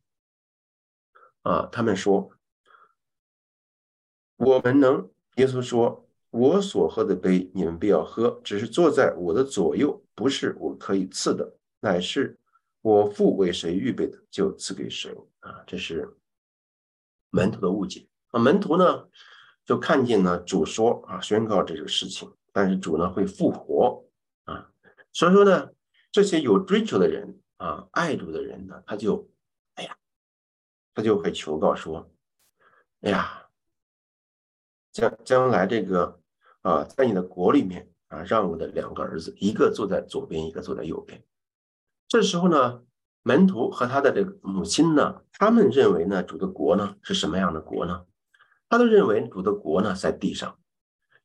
[1.43, 2.31] 啊，他们说
[4.37, 8.40] ：“我们能。”耶稣说：“我所喝的杯，你们必要喝。
[8.42, 12.38] 只是坐在我的左右，不是我可以赐的，乃是
[12.81, 16.16] 我父为谁预备的，就赐给谁。”啊，这是
[17.31, 18.07] 门徒的误解。
[18.29, 19.09] 啊门徒呢，
[19.64, 24.05] 就看见呢主说啊，宣告这个事情，但是主呢会复活
[24.44, 24.70] 啊，
[25.12, 25.70] 所以说呢，
[26.11, 29.29] 这些有追求的人啊，爱主的人呢，他就，
[29.75, 29.96] 哎呀，
[30.94, 32.11] 他就会求告说，
[33.03, 33.46] 哎呀，
[34.97, 36.19] 将将来这个
[36.63, 41.23] 啊，在你的国里面啊，让我的两个儿子，一个坐在左边，一个坐在右边。
[42.09, 42.83] 这时候呢，
[43.23, 48.07] 门徒和他的这个母亲呢，他们认为呢，主的国呢是什么样的国呢？
[48.71, 50.59] 他都认为主的国呢在地上，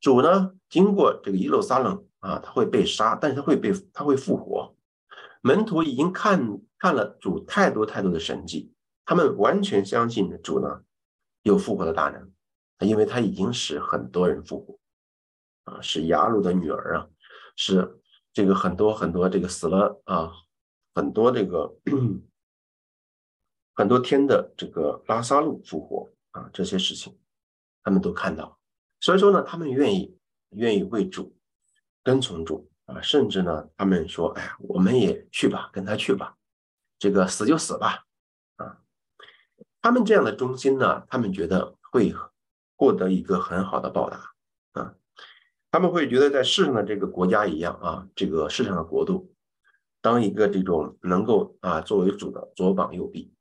[0.01, 4.75] 主呢经过这个耶路撒冷啊，他会被杀，但是他会被他会复活。
[5.41, 8.73] 门徒已经看看了主太多太多的神迹，
[9.05, 10.81] 他们完全相信主呢
[11.41, 12.29] 有复活的大能，
[12.85, 14.79] 因为他已经使很多人复活
[15.65, 17.07] 啊，使雅鲁的女儿啊，
[17.55, 18.01] 是
[18.33, 20.31] 这个很多很多这个死了啊，
[20.93, 21.73] 很多这个
[23.73, 27.17] 很多天的这个拉萨路复活啊，这些事情。
[27.83, 28.59] 他们都看到，
[28.99, 30.15] 所以说呢，他们愿意
[30.51, 31.35] 愿意为主
[32.03, 36.37] 跟从主啊，甚至呢，他们说：“哎呀，我们也去吧，跟他去吧，
[36.99, 38.05] 这个死就死吧。”
[38.57, 38.83] 啊，
[39.81, 42.13] 他们这样的忠心呢，他们觉得会
[42.81, 44.33] 获得一个很好的报答
[44.73, 44.95] 啊，
[45.69, 49.31] 他们会觉得在世上的这个国家一样啊，这个世上的国度，
[50.01, 53.31] 当一个这种能够啊作为主的左膀右臂，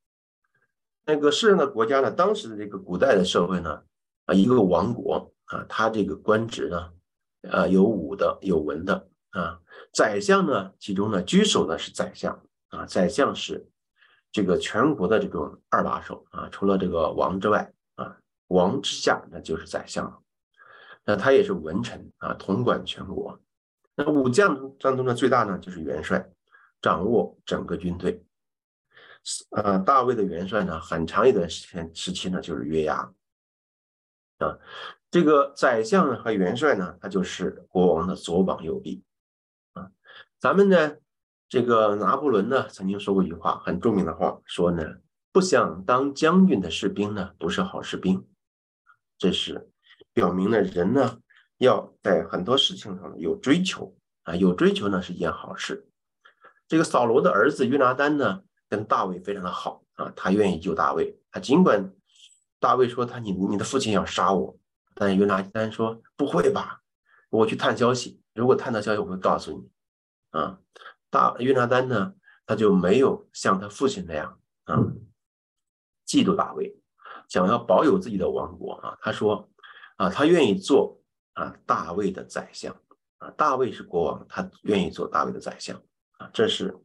[1.07, 3.83] 那个世上的国家呢，当时的这个古代的社会呢。
[4.27, 6.93] 啊，一个王国啊，他这个官职呢，
[7.41, 9.59] 呃，有武的，有文的啊。
[9.95, 12.39] 宰相呢，其中呢，居首呢是宰相
[12.69, 13.67] 啊，宰相是
[14.31, 17.73] 这个全国的这种二把手啊，除了这个王之外，
[18.51, 20.23] 王之下那就是宰相。
[21.05, 23.41] 那他也是文臣啊，统管全国。
[23.97, 26.31] 那武将当中呢，最大呢就是元帅，
[26.81, 28.25] 掌握整个军队。
[29.51, 33.13] 呃，大卫的元帅呢，很长一段时间时期呢就是约押。
[34.39, 34.59] 啊，
[35.11, 39.03] 这个宰相呢和元帅呢，他就是国王的左膀右臂
[39.73, 39.91] 啊。
[40.39, 40.97] 咱们呢，
[41.49, 44.83] 这个拿破仑呢，曾经说过一句话，很著名的话，说呢，
[45.33, 48.27] 不想当将军的士兵呢，不是好士兵。
[49.21, 49.71] 这是
[50.15, 51.21] 表明了人呢，
[51.59, 55.87] 要在很多事情上有追求啊，有追求呢是一件好事。
[56.67, 61.93] 这个扫罗的儿子约拿丹呢，跟大卫非常的好啊，他愿意救大卫，他尽管
[62.59, 64.57] 大卫说他你你的父亲要杀我。
[64.95, 66.83] 但约拿丹说：“不会吧，
[67.31, 68.21] 我去探消息。
[68.35, 69.71] 如果探到消息，我会告诉你。”
[70.39, 70.59] 啊，
[71.11, 72.15] 大约拿丹呢，
[72.47, 74.77] 他就没有像他父亲那样啊，
[76.07, 76.80] 嫉妒大卫，
[77.31, 78.99] 想要保有自己的王国啊。
[79.01, 79.49] 他说
[79.97, 81.01] ：“啊，他愿意做
[81.33, 82.77] 啊大卫的宰相
[83.17, 83.31] 啊。
[83.31, 85.81] 大卫是国王，他愿意做大卫的宰相
[86.19, 86.29] 啊。
[86.35, 86.77] 这是，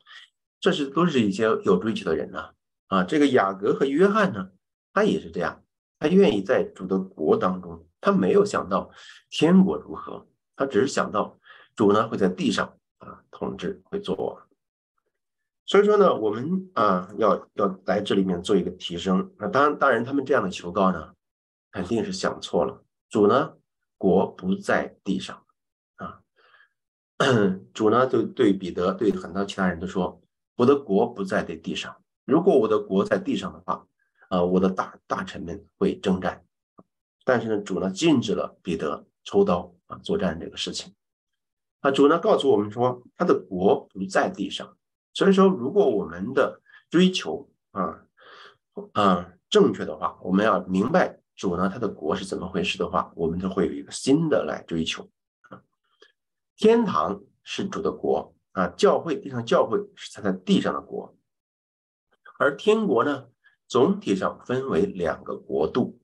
[0.62, 2.52] 这是都是一些有追求的人呐
[2.88, 3.04] 啊。
[3.04, 4.52] 这个雅各和约翰呢，
[4.94, 5.62] 他也是这样，
[6.00, 8.92] 他愿意在主的国当中。”他没有想到
[9.32, 11.40] 天国如何，他只是想到
[11.76, 14.45] 主呢会在地上啊统治，会做王。
[15.68, 19.34] 所以说呢，我们啊要要来这里面做一个提升。
[19.40, 21.14] 那当然，当然他们这样的求告呢，
[21.72, 22.84] 肯定是想错了。
[23.10, 23.54] 主呢
[23.98, 25.44] 国不在地上
[25.96, 26.22] 啊，
[27.74, 30.22] 主呢就对彼得对很多其他人都说，
[30.56, 31.96] 我的国不在这地上。
[32.26, 33.88] 如果我的国在地上的话，
[34.30, 36.46] 啊，我的大大臣们会征战。
[37.24, 40.94] 但是呢，主呢禁止了彼得抽刀啊作战这个事情。
[41.80, 44.75] 啊，主呢告诉我们说，他的国不在地上。
[45.16, 48.06] 所以说，如果我们的追求啊
[48.92, 55.10] 啊正确的话，我们要明白主呢他的国是怎么回事的话，我们就会有一个新的来追求。
[56.58, 61.18] 天堂是主的国啊，教会地上教会是他在地上的国，
[62.38, 63.26] 而天国呢
[63.68, 66.00] 总体上分为两个国度。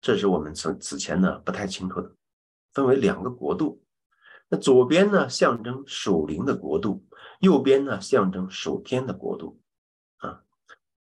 [0.00, 2.14] 这是我们此此前呢不太清楚的，
[2.72, 3.82] 分为两个国度。
[4.48, 7.04] 那左边呢象征属灵的国度，
[7.40, 9.60] 右边呢象征属天的国度
[10.18, 10.42] 啊。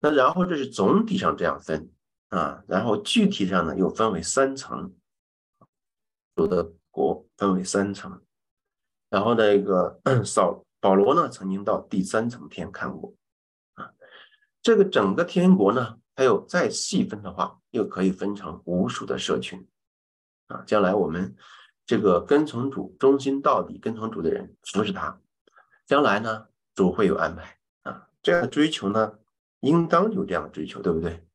[0.00, 1.92] 那然后这是总体上这样分
[2.30, 4.92] 啊，然后具体上呢又分为三层，
[6.34, 8.22] 主的国分为三层。
[9.10, 13.14] 然后那个 扫保罗呢曾经到第三层天看过
[13.74, 13.92] 啊，
[14.62, 15.98] 这个整个天国呢。
[16.18, 19.64] 还有再细分的话，又可以分成无数的社群，
[20.48, 21.36] 啊，将来我们
[21.86, 25.20] 这个跟从主、忠心到底跟从主的人服侍他，
[25.88, 28.08] 将来呢，主会有安排啊。
[28.22, 29.18] 这样的追求呢，
[29.60, 31.26] 应当有这样的追求，对不对？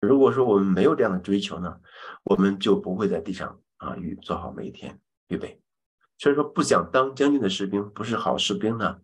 [0.00, 1.80] 如果说我们没有这样的追求呢，
[2.24, 5.62] 我们就不会在地上啊预做好每一天预备。
[6.18, 9.00] 所以说，不想当将军的士兵不是好士兵呢，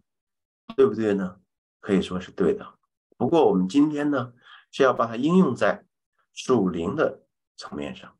[0.74, 1.36] 对不对呢？
[1.78, 2.74] 可以说是对的。
[3.16, 4.32] 不过我们今天呢？
[4.72, 5.84] 是要把它应用在
[6.32, 7.22] 属灵的
[7.57, 8.16] 层面上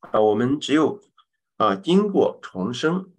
[0.00, 1.00] 啊，我们只有
[1.56, 3.12] 啊经过重生，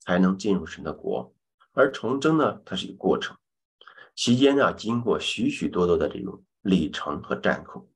[0.00, 1.33] 才能进入神的国。
[1.74, 3.36] 而重生呢，它是一个过程，
[4.14, 7.86] 期间呢经过许许多多的这种里程和战口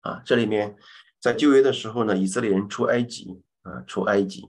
[0.00, 0.22] 啊。
[0.24, 0.76] 这里面
[1.20, 4.48] 在旧约的时候呢，以色列人出埃及啊，出埃及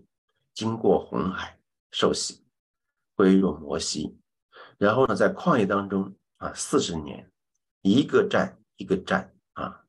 [0.54, 1.60] 经过红海
[1.92, 2.46] 受洗
[3.16, 4.18] 归入摩西，
[4.78, 7.30] 然后呢在旷野当中啊四十年。
[7.82, 9.86] 一个站一个站啊，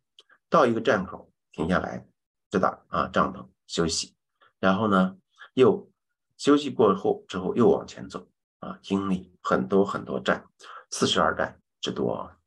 [0.50, 2.06] 到一个站口停下来，
[2.50, 4.14] 支打啊帐篷休息，
[4.58, 5.16] 然后呢
[5.54, 5.90] 又
[6.36, 8.28] 休息过后之后又往前走
[8.60, 10.44] 啊，经历很多很多战，
[10.90, 12.38] 四十二战之多啊，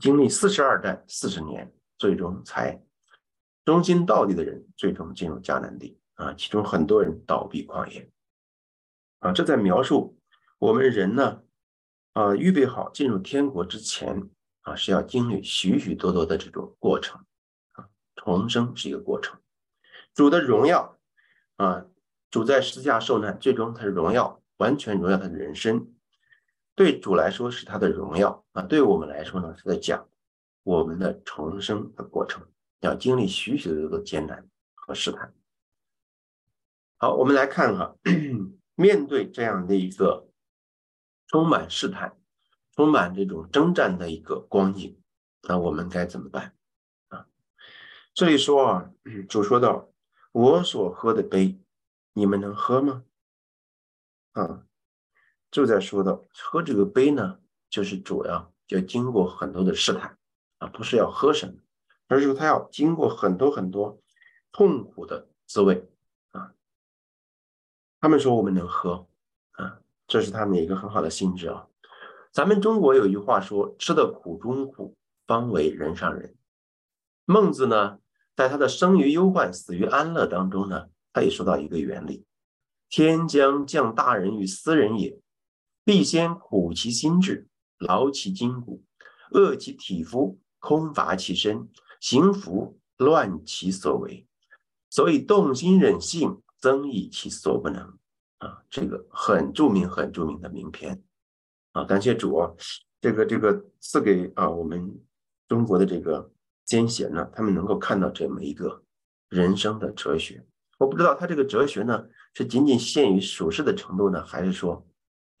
[0.00, 2.82] 经历四十二战四十年，最终才
[3.64, 8.10] 忠心到底的人最终进入迦南地啊，其中很多人倒闭旷野
[9.20, 10.18] 啊，这在描述
[10.58, 11.42] 我们人呢
[12.12, 14.30] 啊预备好进入天国之前。
[14.64, 17.22] 啊，是要经历许许多多的这种过程
[17.72, 17.86] 啊，
[18.16, 19.38] 重生是一个过程。
[20.14, 20.98] 主的荣耀
[21.56, 21.84] 啊，
[22.30, 25.92] 主在十字架受难，最终他是荣耀，完全荣耀他的人生。
[26.74, 30.08] 对主来说是他的荣耀啊，对我们来说呢是在讲
[30.62, 32.46] 我们的重生的过程，
[32.80, 35.32] 要经历许许多多艰难和试探。
[36.96, 37.96] 好，我们来看哈，
[38.74, 40.28] 面对这样的一个
[41.28, 42.18] 充满试探。
[42.76, 45.00] 充满这种征战的一个光景，
[45.42, 46.56] 那我们该怎么办
[47.06, 47.28] 啊？
[48.12, 48.90] 这里说啊，
[49.30, 49.92] 主说到
[50.34, 51.56] ：“我所喝的杯，
[52.14, 53.04] 你们能喝吗？”
[54.34, 54.66] 啊，
[55.50, 60.16] 就在说到喝这个杯呢，就是主要要经过很多的试探
[60.58, 61.54] 啊，不是要喝什么，
[62.08, 64.00] 而是他要经过很多很多
[64.52, 65.88] 痛苦的滋味
[66.32, 66.52] 啊。
[68.00, 69.06] 他们说我们能喝
[69.52, 71.66] 啊，这是他们一个很好的心智啊。
[72.32, 76.34] 咱们中国有一句话说：“吃的苦中苦，方为人上人。”
[77.26, 78.00] 孟子呢，
[78.34, 82.26] 在他的生于忧患、死于安乐当中呢，他也说到一个原理：
[82.96, 85.18] 天将降大任于斯人也，
[85.84, 88.84] 必先苦其心志，劳其筋骨，
[89.32, 91.68] 饿其体肤，空乏其身，
[91.98, 94.28] 行拂乱其所为，
[94.90, 97.98] 所以动心忍性，增益其所不能。
[98.38, 101.02] 啊，这个很著名、很著名的名篇
[101.72, 101.82] 啊！
[101.82, 102.52] 感谢主啊，
[103.00, 105.02] 这个这个赐给啊我们
[105.48, 106.30] 中国的这个
[106.64, 108.84] 奸贤呢，他们能够看到这么一个
[109.30, 110.46] 人生的哲学。
[110.78, 112.04] 我不知道他这个哲学呢，
[112.34, 114.86] 是仅仅限于属世的程度呢，还是说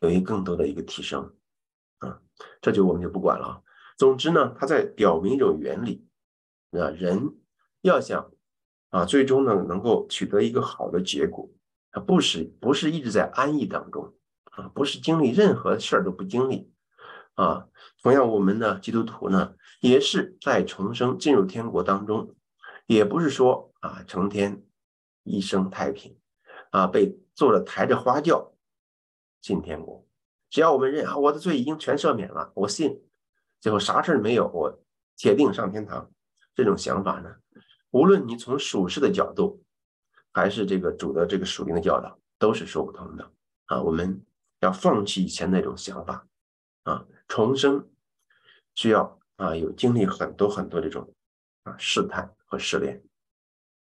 [0.00, 1.34] 有一更多的一个提升
[1.98, 2.20] 啊？
[2.62, 3.62] 这就我们就不管了。
[3.98, 6.06] 总之呢，他在表明一种原理
[6.70, 7.36] 啊，人
[7.82, 8.30] 要想
[8.90, 11.50] 啊，最终呢能够取得一个好的结果。
[11.90, 14.14] 他不是不是一直在安逸当中
[14.50, 16.72] 啊，不是经历任何事儿都不经历
[17.34, 17.68] 啊。
[18.02, 22.34] 同样，我们呢，基督徒呢，也是在重生进入天国当中，
[22.86, 24.64] 也不是说啊，成天
[25.22, 26.16] 一生太平
[26.74, 28.52] 啊，被做了抬着花轿
[29.40, 30.04] 进天国。
[30.50, 33.00] 只要我们认啊，我的罪已经全赦免了，我信，
[33.60, 34.82] 最后啥事没有，我
[35.16, 36.10] 铁定上天堂。
[36.56, 37.36] 这种想法呢，
[37.90, 39.60] 无论你从属世的角度。
[40.36, 43.32] 还是这个主的这个属灵的教导都是说不通的
[43.66, 43.80] 啊！
[43.80, 44.20] 我们
[44.58, 46.26] 要放弃以前那种想法
[46.82, 47.88] 啊，重生
[48.74, 51.14] 需要啊有经历很多很多这种
[51.62, 53.00] 啊试探和试炼，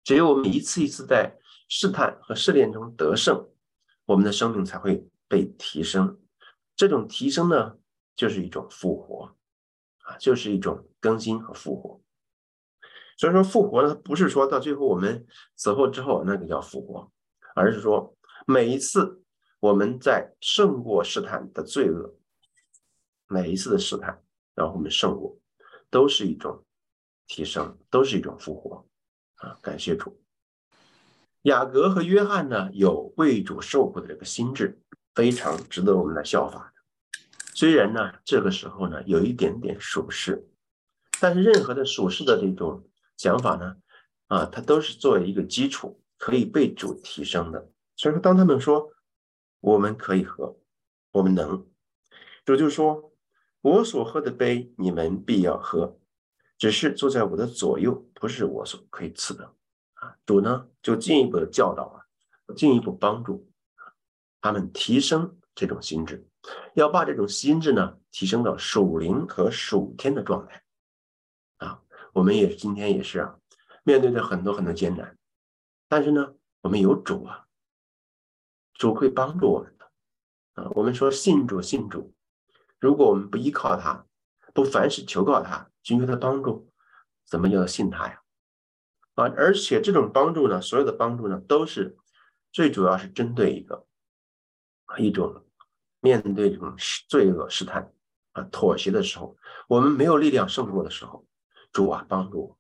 [0.05, 1.35] 只有我们一次一次在
[1.69, 3.49] 试探和试炼中得胜，
[4.05, 6.21] 我们的生命才会被提升。
[6.75, 7.79] 这种提升呢，
[8.14, 9.35] 就是一种复活
[10.03, 12.01] 啊，就是一种更新和复活。
[13.17, 17.11] 所以说复活呢，不是说到最后我们死后之后那个叫复活，
[17.55, 18.14] 而是说
[18.47, 19.23] 每一次
[19.59, 22.14] 我们在胜过试探的罪恶，
[23.27, 24.23] 每一次的试探，
[24.55, 25.37] 然后我们胜过，
[25.91, 26.62] 都是一种
[27.27, 28.87] 提升，都是一种复活
[29.37, 29.59] 啊！
[29.62, 30.23] 感谢主。
[31.47, 34.80] 雅各和约翰呢，有为主受苦的这个心智，
[35.14, 36.82] 非常值得我们来效法的。
[37.55, 40.44] 虽然呢，这个时候呢有一点点属实，
[41.20, 42.84] 但是任何的属实的这种。
[43.16, 43.76] 想法呢，
[44.26, 47.70] 啊，它都是作为一个基础，可以被主提升的。
[47.97, 48.92] 所以说，当他们说
[49.61, 50.59] 我们可以喝，
[51.12, 51.64] 我们能，
[52.44, 53.14] 主就说
[53.62, 55.99] ：“我所喝的杯，你们必要喝，
[56.59, 59.51] 只是坐在我的左右，不是我所可以赐的。”
[60.24, 62.04] 主呢就进一步的教导啊，
[62.54, 63.50] 进一步帮助
[64.40, 66.26] 他们提升这种心智，
[66.74, 70.62] 要把这种心智呢提升到属灵和属天的状态。
[71.59, 71.82] 啊
[72.12, 73.38] 我们也今天也是啊，
[73.82, 75.18] 面对着很多很多艰难，
[75.88, 77.46] 但是呢，我们有主啊，
[78.74, 79.90] 主会帮助我们的
[80.54, 80.70] 啊。
[80.74, 82.14] 我们说信主信主，
[82.78, 84.07] 如果我们不依靠他，
[84.54, 86.70] 不凡事求告他，寻求他帮助，
[87.26, 88.22] 怎么叫信他呀？
[89.17, 91.97] 啊，而且这种帮助呢，所有的帮助呢，都是
[92.53, 93.85] 最主要是针对一个
[94.99, 95.45] 一种
[96.01, 96.75] 面对这种
[97.09, 97.93] 罪恶试探
[98.33, 99.37] 啊妥协的时候，
[99.69, 101.27] 我们没有力量胜过的时候。
[101.73, 102.59] 主啊，帮助我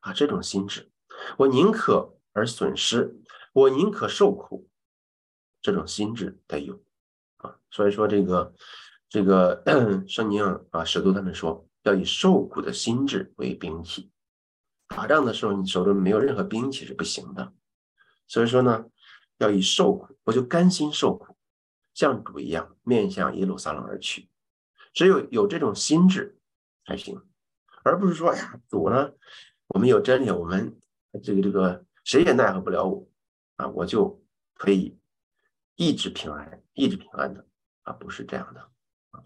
[0.00, 0.12] 啊！
[0.12, 0.90] 这种心智，
[1.36, 3.20] 我宁可而损失，
[3.52, 4.68] 我宁可受苦，
[5.62, 6.82] 这种心智得有
[7.36, 7.56] 啊。
[7.70, 8.52] 所以说，这个
[9.08, 9.62] 这 个
[10.08, 10.42] 圣经
[10.72, 14.10] 啊，使徒他们说，要以受苦的心智为兵器。
[14.88, 17.52] 打仗的时候，你手中没有任何兵器是不行的。
[18.26, 18.86] 所以说呢，
[19.38, 21.36] 要以受苦，我就甘心受苦，
[21.94, 24.28] 像主一样面向耶路撒冷而去。
[24.92, 26.38] 只有有这种心智
[26.84, 27.20] 才行。
[27.84, 29.12] 而不是说，哎呀，主呢，
[29.68, 30.76] 我们有真理，我们
[31.22, 33.08] 这个这个谁也奈何不了我
[33.54, 34.24] 啊，我就
[34.54, 34.98] 可以
[35.76, 37.46] 一直平安，一直平安的
[37.82, 38.70] 啊，不是这样的。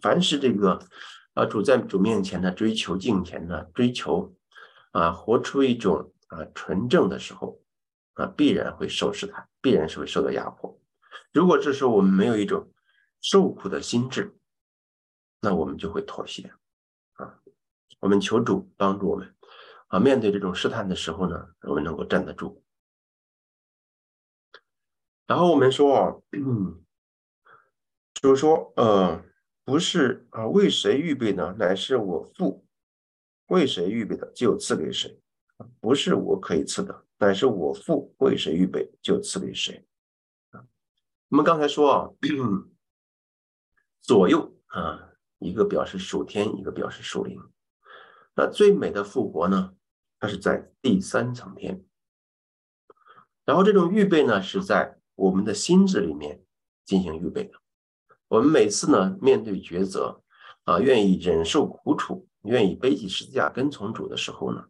[0.02, 0.78] 凡是这个
[1.32, 4.34] 啊，主在主面前的追求敬虔的追求
[4.92, 7.60] 啊，活出一种啊纯正的时候
[8.14, 10.78] 啊，必然会受试探，必然是会受到压迫。
[11.32, 12.72] 如果这时候我们没有一种
[13.20, 14.36] 受苦的心智，
[15.40, 16.52] 那我们就会妥协
[17.14, 17.40] 啊。
[18.00, 19.34] 我们求主帮助我们
[19.88, 20.00] 啊！
[20.00, 22.64] 面对这种试探的时候呢，我们能够站得住。
[25.26, 26.16] 然后我们说啊，
[28.14, 29.22] 就是说，呃，
[29.64, 31.54] 不是啊，为谁预备呢？
[31.58, 32.66] 乃是我父
[33.50, 35.20] 为谁预备的，就赐给谁。
[35.78, 39.86] 不是我可以赐的，乃是我父为谁预备，就赐给谁。
[41.28, 42.10] 我们刚才说啊，
[44.00, 47.38] 左右啊，一个表示属天，一个表示属灵。
[48.34, 49.74] 那最美的复活呢？
[50.18, 51.84] 它是在第三层天，
[53.44, 56.44] 然后这种预备呢，是在我们的心智里面
[56.84, 57.58] 进行预备的。
[58.28, 60.22] 我们每次呢面对抉择
[60.64, 64.66] 啊，愿意忍受苦楚，愿意背起十字架跟从主的时候呢，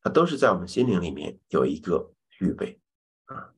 [0.00, 2.80] 它都是在我们心灵里面有一个预备
[3.26, 3.52] 啊。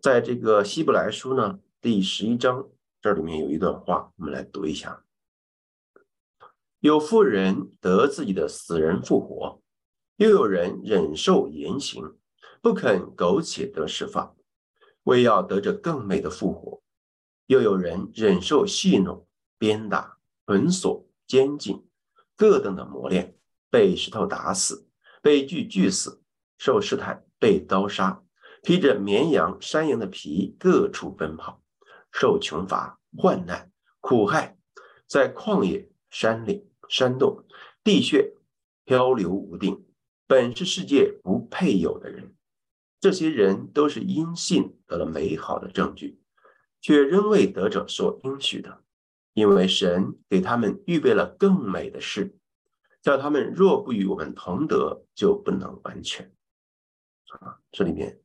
[0.00, 2.68] 在这个希伯来书呢第十一章
[3.00, 5.04] 这里面有一段话，我们来读一下：
[6.80, 9.60] 有妇人得自己的死人复活，
[10.16, 12.16] 又有人忍受严刑，
[12.60, 14.36] 不肯苟且得释放，
[15.04, 16.82] 为要得着更美的复活；
[17.46, 19.26] 又有人忍受戏弄、
[19.58, 21.87] 鞭打、捆锁、监禁
[22.38, 23.36] 各等的磨练，
[23.68, 24.88] 被石头打死，
[25.20, 26.22] 被锯锯死，
[26.56, 28.22] 受试探，被刀杀。
[28.62, 31.60] 披着绵羊、山羊的皮，各处奔跑，
[32.12, 34.56] 受穷乏、患难、苦害，
[35.08, 37.44] 在旷野、山岭、山洞、
[37.82, 38.34] 地穴
[38.84, 39.84] 漂流无定，
[40.28, 42.34] 本是世界不配有的人。
[43.00, 46.20] 这些人都是因信得了美好的证据，
[46.80, 48.84] 却仍未得者所应许的，
[49.38, 52.36] 因为神给他们预备了更美的事，
[53.00, 56.34] 叫他们若不与我们同德，就不能完全。
[57.40, 58.20] 啊，这里面。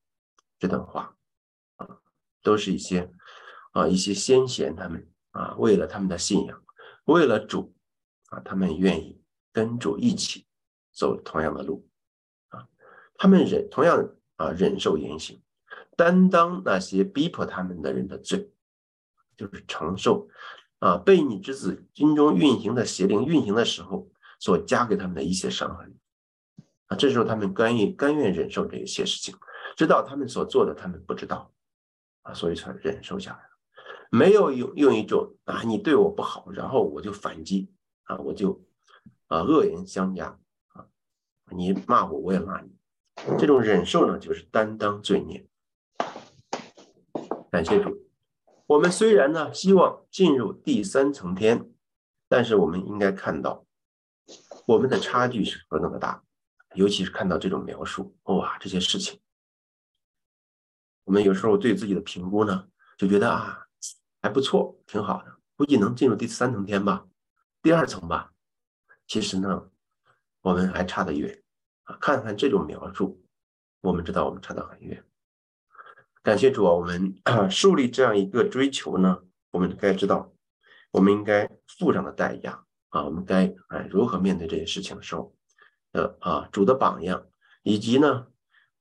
[0.59, 1.13] 这段话
[1.75, 1.99] 啊，
[2.41, 3.11] 都是一些
[3.73, 6.63] 啊一些先贤他们啊，为了他们的信仰，
[7.03, 7.75] 为了主
[8.29, 10.47] 啊，他们愿意跟主一起
[10.93, 11.85] 走同样的路
[12.47, 12.65] 啊，
[13.17, 15.43] 他们忍同样啊忍受严刑，
[15.97, 18.53] 担当那些逼迫他们的人的罪，
[19.35, 20.29] 就是承受
[20.83, 25.95] 啊被你之子军中运行的邪灵运行的时候所加给他们的一些伤痕
[26.87, 29.33] 啊，这时候他们甘愿甘愿忍受这一些事情。
[29.77, 31.49] 知道他们所做的，他们不知道
[32.23, 33.49] 啊，所以才忍受下来了。
[34.11, 37.71] 没有用用一种啊，你对我不好，然后我就反击
[38.03, 38.61] 啊，我就
[39.27, 40.37] 啊恶言相加
[40.73, 40.85] 啊，
[41.49, 42.69] 你骂我，我也骂你。
[43.39, 45.47] 这种忍受呢，就是担当罪孽。
[47.49, 48.02] 感谢主。
[48.65, 51.69] 我们虽然呢希望进入第三层天，
[52.27, 53.65] 但是我们应该看到
[54.65, 56.23] 我们的差距是何等的大，
[56.73, 59.19] 尤其是看到这种描述，哇，这些事情。
[61.03, 63.67] 我们有时候对自己的评估呢，就觉得啊
[64.21, 67.05] 还不错，挺好的，估计能进入第三层天吧，
[67.61, 68.31] 第二层吧。
[69.05, 69.69] 其实呢，
[70.41, 71.43] 我们还差得远
[71.83, 71.97] 啊！
[71.99, 73.21] 看看这种描述，
[73.81, 75.05] 我们知道我们差得很远。
[76.23, 77.13] 感谢主啊，我们
[77.51, 80.33] 树立这样一个追求呢，我们该知道，
[80.91, 85.35] 我们应该付上的代价啊，我们该哎如何面对这些事情的时候，
[85.91, 87.27] 呃啊主的榜样，
[87.61, 88.27] 以及呢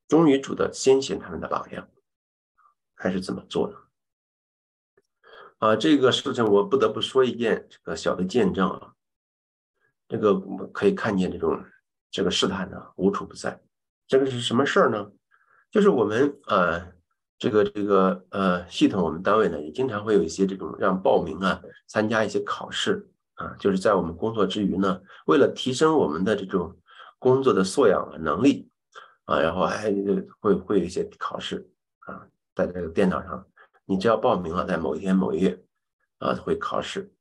[0.07, 1.89] 忠于主的先贤他们的榜样。
[2.95, 3.77] 还是怎么做的
[5.59, 5.75] 啊？
[5.75, 8.95] 这个事情我不得不说一件这个小的见证啊。
[10.07, 10.39] 这个
[10.69, 11.65] 可以看见这种
[12.13, 13.61] 这个试探呢无处不在。
[14.07, 15.11] 这个是什么事儿呢？
[15.73, 16.93] 就是我们呃
[17.43, 26.73] 这个这个呃系统，我们单位呢也经常会有一些这种让报名啊参加一些考试啊，就是在我们工作之余呢，为了提升我们的这种
[27.19, 28.71] 工作的素养啊能力
[29.25, 29.93] 啊，然后还
[30.39, 31.69] 会会有一些考试
[32.07, 32.25] 啊。
[32.55, 33.45] 在这个电脑上，
[33.87, 35.61] 你只要报名了，在某一天某一月，
[36.19, 37.13] 啊，会考试。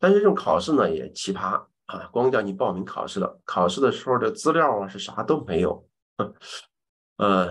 [0.00, 5.88] 但是这种考试呢也奇葩啊，光叫你报名考试了，考试的时候的资料啊是啥都没有，
[7.18, 7.48] 呃，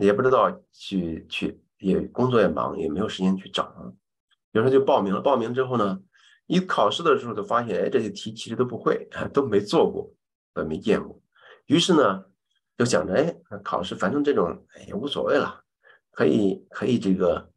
[0.00, 3.94] 也不知道去去，也工作也忙，也没有时间去找。
[4.52, 6.00] 有时候就报名了，报名之后呢，
[6.46, 10.12] 一考试的时候就发现，哎，这些题其实都不会， 都没做过，
[10.52, 11.20] 都没见过。
[11.66, 12.24] 于是呢，
[12.76, 15.62] 就想着，哎，考试反正这种，哎也无所谓了。
[16.10, 17.50] 可以可以这个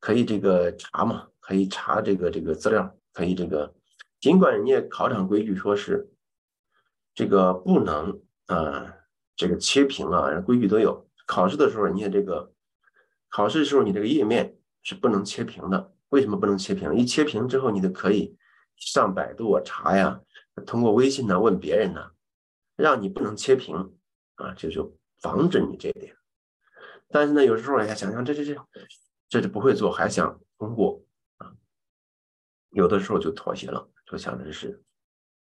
[0.00, 1.28] 可以这个查嘛？
[1.40, 3.72] 可以查这个这个资料，可以这个。
[4.20, 6.10] 尽管人家考场规矩说是
[7.14, 8.92] 这个不能啊，
[9.36, 11.06] 这个切屏啊，规矩都有。
[11.26, 12.52] 考试的时候，人家这个
[13.28, 15.92] 考试的时候，你这个页面是不能切屏的。
[16.10, 16.94] 为什么不能切屏？
[16.94, 18.36] 一切屏之后，你就可以
[18.76, 20.20] 上百度啊查呀，
[20.64, 22.12] 通过微信呢问别人呢，
[22.76, 23.96] 让你不能切屏
[24.36, 26.14] 啊，就就防止你这一点。
[27.08, 28.54] 但是呢，有时候哎呀，想想这这这，
[29.28, 31.02] 这就不会做，还想通过
[31.38, 31.52] 啊，
[32.70, 34.80] 有的时候就妥协了，就想着是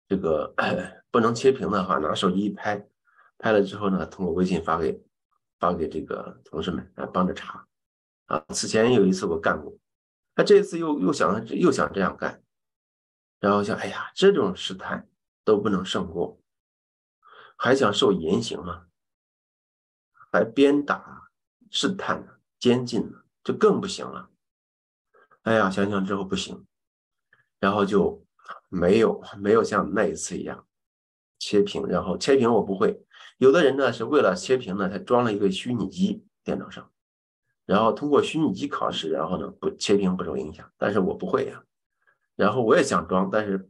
[0.07, 0.55] 这个
[1.11, 2.87] 不能切屏的话，拿手机一拍，
[3.39, 5.03] 拍了之后呢，通过微信发给
[5.59, 7.67] 发给这个同事们来帮着查
[8.27, 8.45] 啊。
[8.51, 9.77] 此前有一次我干过，
[10.35, 12.43] 他这次又又想又想这样干，
[13.41, 15.09] 然后想哎呀，这种试探
[15.45, 16.41] 都不能胜过，
[17.57, 18.87] 还想受严刑吗？
[20.33, 21.31] 还鞭打？
[21.71, 24.31] 试探，监禁呢，就更不行了。
[25.43, 26.65] 哎呀，想想之后不行，
[27.59, 28.25] 然后就
[28.69, 30.67] 没有没有像那一次一样
[31.39, 31.85] 切屏。
[31.87, 33.05] 然后切屏我不会，
[33.39, 36.91] 有的人呢是为了切屏呢，他装了一个虚拟机电脑上，
[37.67, 40.71] 然后通过虚拟机考试，然后呢不切屏不受影响。
[40.77, 41.63] 但是我不会呀，
[42.37, 43.69] 然后我也想装，但是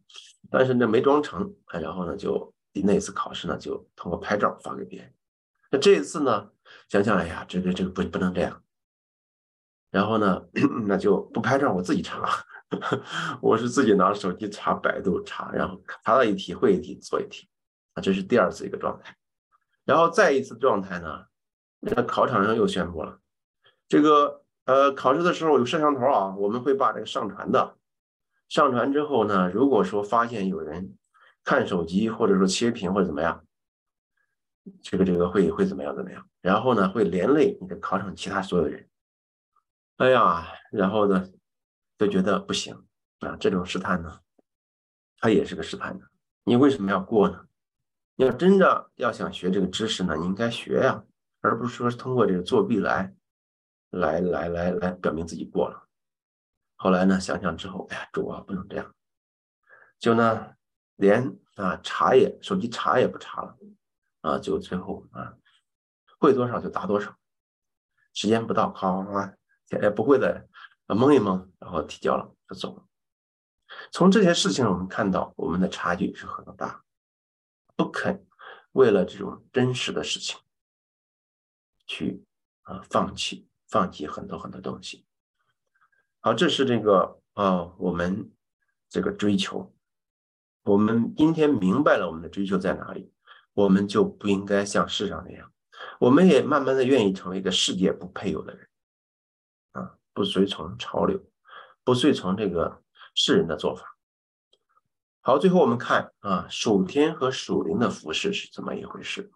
[0.50, 5.12] 但是呢没装成，然后呢就那次考试呢，就通过拍照发给别人。
[5.70, 6.50] 那这一次呢，
[6.88, 8.62] 想想，哎呀，这个这个不不能这样。
[9.90, 10.44] 然后呢，
[10.86, 12.28] 那就不拍照，我自己查。
[13.40, 17.48] 我是自己拿手机查百度查，然后查到一题会一题做一题。
[17.92, 19.14] 啊，这是第二次一个状态。
[19.84, 21.26] 然后再一次状态呢，
[21.80, 23.20] 那考场上又宣布了，
[23.88, 27.76] 这个呃考试的时候有摄像头啊，我们会把这个上传的。
[28.48, 30.96] 上传之后呢，如果说发现有人
[31.42, 33.44] 看手机或者说切屏或者怎么样，
[34.82, 36.28] 这个这个会会怎么样怎么样？
[36.40, 38.88] 然后呢，会连累你的考场其他所有人。
[39.96, 41.26] 哎呀，然后呢，
[41.98, 42.86] 就觉得不行
[43.20, 44.20] 啊，这种试探呢，
[45.18, 46.06] 它也是个试探的。
[46.44, 47.46] 你为什么要过呢？
[48.16, 51.04] 要真的要想学这个知识呢，你应该学呀，
[51.40, 53.14] 而不是说通过这个作弊来，
[53.90, 55.88] 来来来来表明自己过了。
[56.76, 58.94] 后来呢，想想之后，哎呀，主啊，不能这样，
[59.98, 60.54] 就呢，
[60.96, 63.56] 连啊查也手机查也不查了，
[64.20, 65.34] 啊，就最后啊，
[66.18, 67.16] 会多少就答多少，
[68.12, 69.34] 时间不到，好啊，
[69.66, 70.48] 现在不会的，
[70.86, 72.84] 蒙一蒙，然后提交了就走了。
[73.90, 76.84] 从这些事情我们看到，我们的差距是很大，
[77.76, 78.26] 不肯
[78.72, 80.38] 为了这种真实的事情
[81.86, 82.24] 去
[82.62, 85.04] 啊放弃，放弃很多很多东西。
[86.20, 88.32] 好，这是这个啊，我们
[88.88, 89.74] 这个追求，
[90.62, 93.12] 我们今天明白了我们的追求在哪里，
[93.52, 95.52] 我们就不应该像世上那样，
[96.00, 98.68] 我们也慢慢的愿意成为一个世界不配有的人，
[99.72, 101.20] 啊，不随从潮流，
[101.82, 102.82] 不随从这个
[103.14, 103.93] 世人的做法。
[105.26, 109.30] 好，最后我们看啊，属天和属灵的服饰是怎么一回事？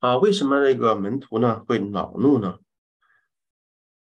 [0.00, 2.58] 啊，为什么那个门徒呢会恼怒呢？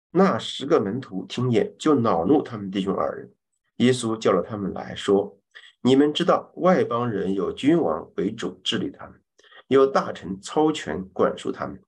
[0.10, 3.36] 那十个门徒听见，就恼怒他们弟兄二人。
[3.76, 5.38] 耶稣叫了他们来说
[5.82, 9.22] ：“你们知道，外邦人有君王为主治理他们，
[9.68, 11.80] 有大臣操权管束他们。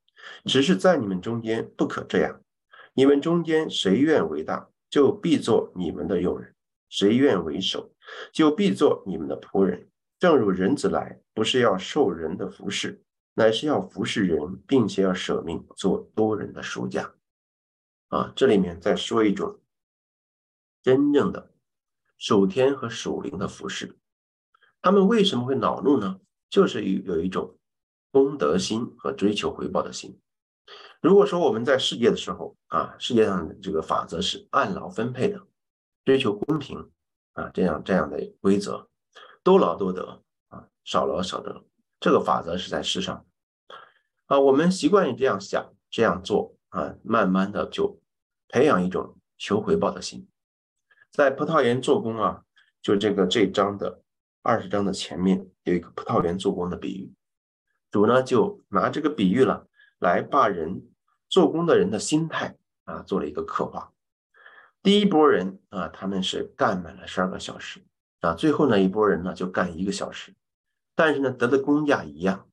[0.46, 2.40] 只是在你们中间不可这样。
[2.94, 6.53] 你们中间谁愿为大，就必做你们的佣人；
[6.94, 7.92] 谁愿为首，
[8.32, 9.90] 就必做你们的仆人。
[10.20, 17.16] 正如人子来，不是要受人的服侍，乃是要服侍人，并且要舍命做多人的赎价。”
[18.10, 19.60] 啊，这里面在说一种
[20.84, 21.52] 真正的
[22.16, 23.98] 属天和属灵的服饰，
[24.80, 26.20] 他们为什么会恼怒呢？
[26.48, 27.58] 就是有有一种
[28.12, 30.20] 功德心和追求回报的心。
[31.02, 35.42] 如果说我们在世界的时候啊，世界上的这个法则是按劳分配的，
[36.06, 36.92] 追求公平
[37.34, 38.88] 啊，这样这样的规则，
[39.44, 41.66] 多劳多得啊，少劳少得，
[42.00, 43.26] 这个法则是在世上
[44.28, 48.00] 啊，我们习惯于这样想这样做啊，慢慢的就。
[48.50, 50.28] 培养一种求回报的心，
[51.12, 52.44] 在葡萄园做工啊，
[52.84, 54.04] 就这个这章的
[54.44, 57.14] 二十章的前面有一个葡萄园做工的比喻，
[57.90, 60.88] 主呢就拿这个比喻了，来把人
[61.30, 63.93] 做工的人的心态啊做了一个刻画。
[64.84, 67.82] 第一波人啊，他们是干满了十二个小时
[68.20, 70.36] 啊，最后呢一波人呢就干一个小时，
[70.94, 72.50] 但是呢得的工价一样，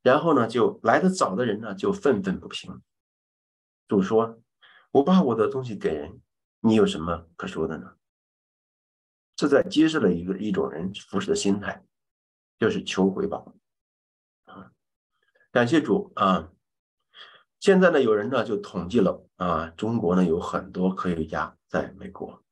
[0.00, 2.80] 然后呢就来的早的人呢就愤愤不平，
[3.88, 4.40] 主说。
[4.92, 6.20] 我把我的东西给人，
[6.60, 7.96] 你有什么可说的呢？
[9.34, 11.84] 这在揭示了一个一种人服侍的心态，
[12.60, 13.52] 就是求回报
[14.44, 14.70] 啊。
[15.50, 16.48] 感谢主啊！
[17.58, 22.42] 现在呢，有人呢就统计了啊，中国呢有很多科学家在美国，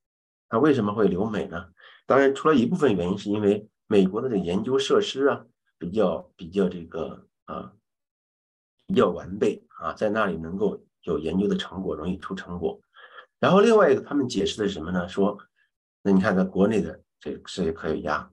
[0.49, 1.71] 他为什么会留美呢？
[2.07, 5.47] 当然，除了一部分原因，是因为美国的这研究设施啊
[5.79, 7.73] 比较比较这个啊
[8.87, 10.85] 比较完备啊，在那里能够。
[11.05, 12.81] 有研究的成果容易出成果，
[13.41, 15.09] 然后另外一个他们解释的是什么呢？
[15.09, 15.37] 说，
[16.01, 18.31] 那你看在国内的这这些科学家，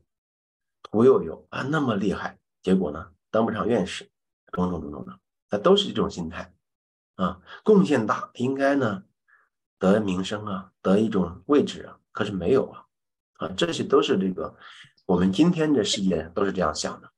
[0.84, 4.08] 屠呦呦啊那么厉害，结果呢当不上院士，
[4.52, 5.20] 种种种种的，
[5.50, 6.54] 那都是这种心态
[7.16, 9.04] 啊，贡献大应该呢
[9.80, 12.86] 得名声啊，得一种位置啊，可是没有啊，
[13.38, 14.55] 啊这些都是这个
[15.05, 17.11] 我们今天的世界都是这样想的，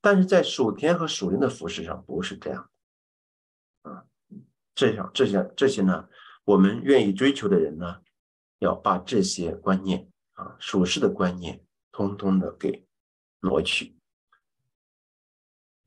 [0.00, 2.68] 但是在属天和属灵的服饰上不是这样。
[3.82, 4.04] 啊
[4.74, 6.08] 这样，这些这些呢，
[6.44, 8.00] 我们愿意追求的人呢，
[8.58, 12.86] 要把这些观念啊，属世的观念，通通的给
[13.40, 13.96] 挪去。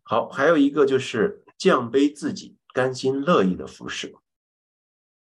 [0.04, 4.14] 好，还有一个就是降卑自己，甘心乐意的服饰。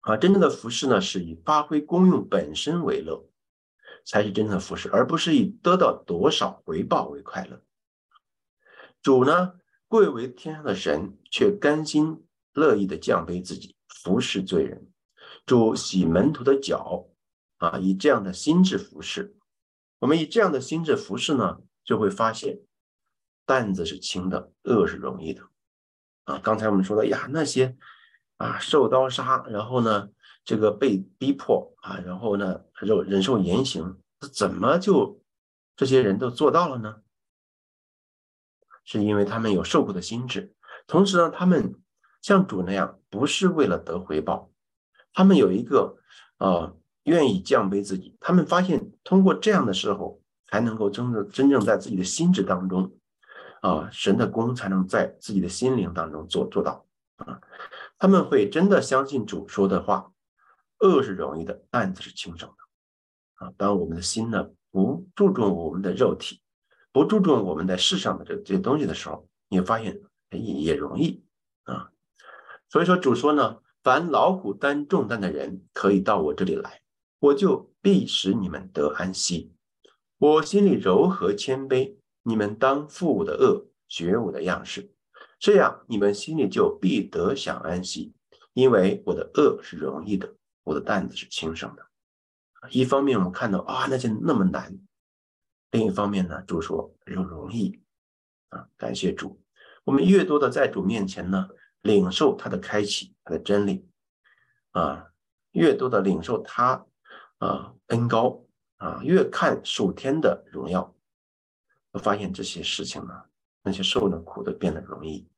[0.00, 3.28] 啊，真正的服饰呢，是以发挥功用本身为乐，
[4.04, 7.62] 才是真正的服饰，而不是以得到多少回报为快乐。
[9.02, 9.54] 主呢，
[9.86, 12.24] 贵为天上的神，却甘心。
[12.54, 14.90] 乐意的降卑自己，服侍罪人，
[15.46, 17.06] 主洗门徒的脚，
[17.58, 19.36] 啊，以这样的心智服侍。
[20.00, 22.58] 我们以这样的心智服侍呢，就会发现
[23.46, 25.48] 担子是轻的，恶是容易的。
[26.24, 27.76] 啊，刚才我们说的呀，那些
[28.38, 30.08] 啊受刀杀，然后呢
[30.44, 33.96] 这个被逼迫啊，然后呢忍忍受严刑，
[34.32, 35.22] 怎么就
[35.76, 36.96] 这些人都做到了呢？
[38.84, 40.54] 是因为他们有受苦的心智，
[40.86, 41.74] 同时呢，他们
[42.22, 44.50] 像主那样，不是为了得回报，
[45.12, 45.98] 他们有一个
[46.38, 52.90] 呃愿意降卑自己，他们发现通过这样的时候，才能够真正真正在自己的心智当中，
[53.60, 56.86] 啊，神的功才能在自己的心灵当中做做到
[57.16, 57.38] 啊，
[57.98, 60.12] 他们会真的相信主说的话，
[60.80, 63.52] 恶是容易的，担子是轻省的啊。
[63.56, 66.40] 当我们的心呢不注重我们的肉体。
[66.90, 71.22] 不注重我们在世上的这这些东西的时候，你会发现也也容易
[71.64, 71.90] 啊。
[72.68, 76.80] 所以说主说呢，凡劳苦担重担的人，可以到我这里来，
[77.20, 79.52] 我就必使你们得安息。
[80.18, 84.90] 我心里柔和谦卑，你们当负我的恶，学我的样式，
[85.38, 88.14] 这样你们心里就必得享安息。
[88.54, 90.34] 因为我的恶是容易的，
[90.64, 91.86] 我的担子是轻省的。
[92.70, 94.76] 一方面我们看到啊，那些那么难。
[95.70, 97.80] 另一方面呢，主说又容易
[98.48, 99.40] 啊，感谢主。
[99.84, 101.48] 我们越多的在主面前呢，
[101.82, 103.86] 领受他的开启，他的真理
[104.72, 105.06] 啊，
[105.52, 106.84] 越多的领受他
[107.38, 108.44] 啊恩高
[108.78, 110.92] 啊，越看属天的荣耀，
[111.92, 113.24] 我发现这些事情呢，
[113.62, 115.28] 那些受的苦的变得容易。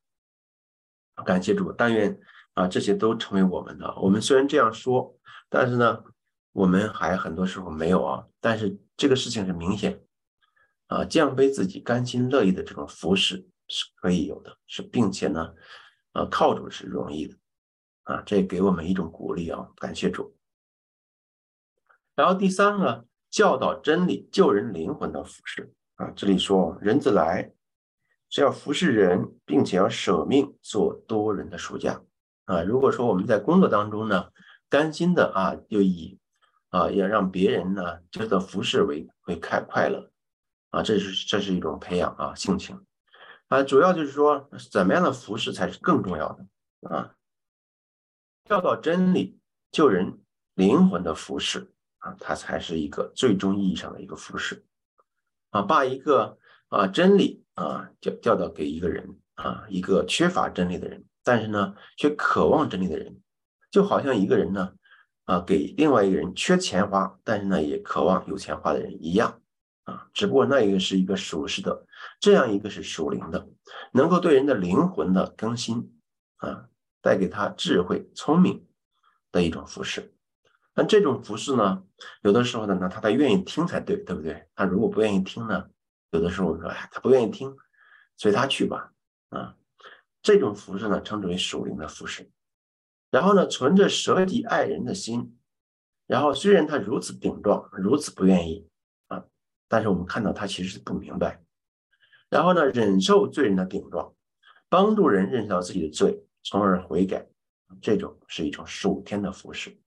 [1.24, 2.18] 感谢主，但愿
[2.54, 3.94] 啊这些都成为我们的。
[3.96, 5.16] 我们虽然这样说，
[5.48, 6.02] 但是呢，
[6.52, 8.26] 我们还很多时候没有啊。
[8.40, 10.02] 但是这个事情是明显。
[10.86, 15.54] 啊，降卑自己、甘心乐意的这种服饰是可以有的，是并且呢，
[16.10, 17.36] 啊，靠主是容易的，
[18.02, 20.36] 啊，这也给我们一种鼓励啊，感谢主。
[22.16, 27.52] 然后第三个，教导真理、救人灵魂的服饰啊，这里说人子来
[28.30, 32.00] 是要服侍人，并且要舍命做多人的暑假
[32.46, 32.62] 啊。
[32.62, 34.30] 如果说我们在工作当中呢，
[34.70, 36.18] 甘心的啊，就以
[36.70, 40.10] 啊要让别人呢觉得服侍为为快快乐。
[40.70, 42.86] 啊，这是这是一种培养啊性情，
[43.48, 46.46] 啊，主要就是说怎么样的服侍才是更重要的
[46.88, 47.16] 啊，
[48.44, 49.40] 教导真理、
[49.72, 50.20] 救人
[50.54, 54.64] 灵魂的服侍啊，它才是一个最终意义上的一个服侍
[55.50, 56.38] 啊，把一个
[56.70, 63.20] 啊真理啊教教导给一个人啊，一个缺乏真理的人，但是呢却渴望真理的人，
[63.70, 64.72] 就好像一个人呢
[65.26, 69.40] 啊给另外一个人缺钱花，但是呢也渴望有钱花的人一样。
[69.84, 71.84] 啊，只不过那一个是一个属实的，
[72.20, 73.48] 这样一个是属灵的，
[73.92, 75.92] 能够对人的灵魂的更新
[76.36, 76.68] 啊，
[77.02, 78.64] 带给他智慧、聪明
[79.32, 80.14] 的一种服饰。
[80.74, 81.82] 那这种服饰呢，
[82.22, 84.46] 有的时候呢，那他得愿意听才对，对不对？
[84.54, 85.68] 他如果不愿意听呢，
[86.10, 87.56] 有的时候我说，哎，他不愿意听，
[88.16, 88.92] 随他去吧。
[89.30, 89.56] 啊，
[90.22, 92.30] 这种服饰呢，称之为属灵的服饰。
[93.10, 95.36] 然后呢，存着舍己爱人的心，
[96.06, 98.68] 然后虽然他如此顶撞，如此不愿意
[99.08, 99.24] 啊。
[99.68, 101.44] 但是我们看到他其实是不明白，
[102.28, 104.12] 然后呢，忍受罪人的顶撞，
[104.68, 107.28] 帮助人认识到自己的罪，从而悔改，
[107.80, 109.80] 这种是一种属天的服饰。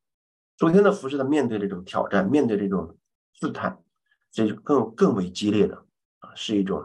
[0.58, 2.98] 属天的服饰的面对这种挑战，面对这种
[3.34, 3.84] 试探，
[4.32, 5.83] 这就更更为激烈的
[6.24, 6.84] 啊，是一种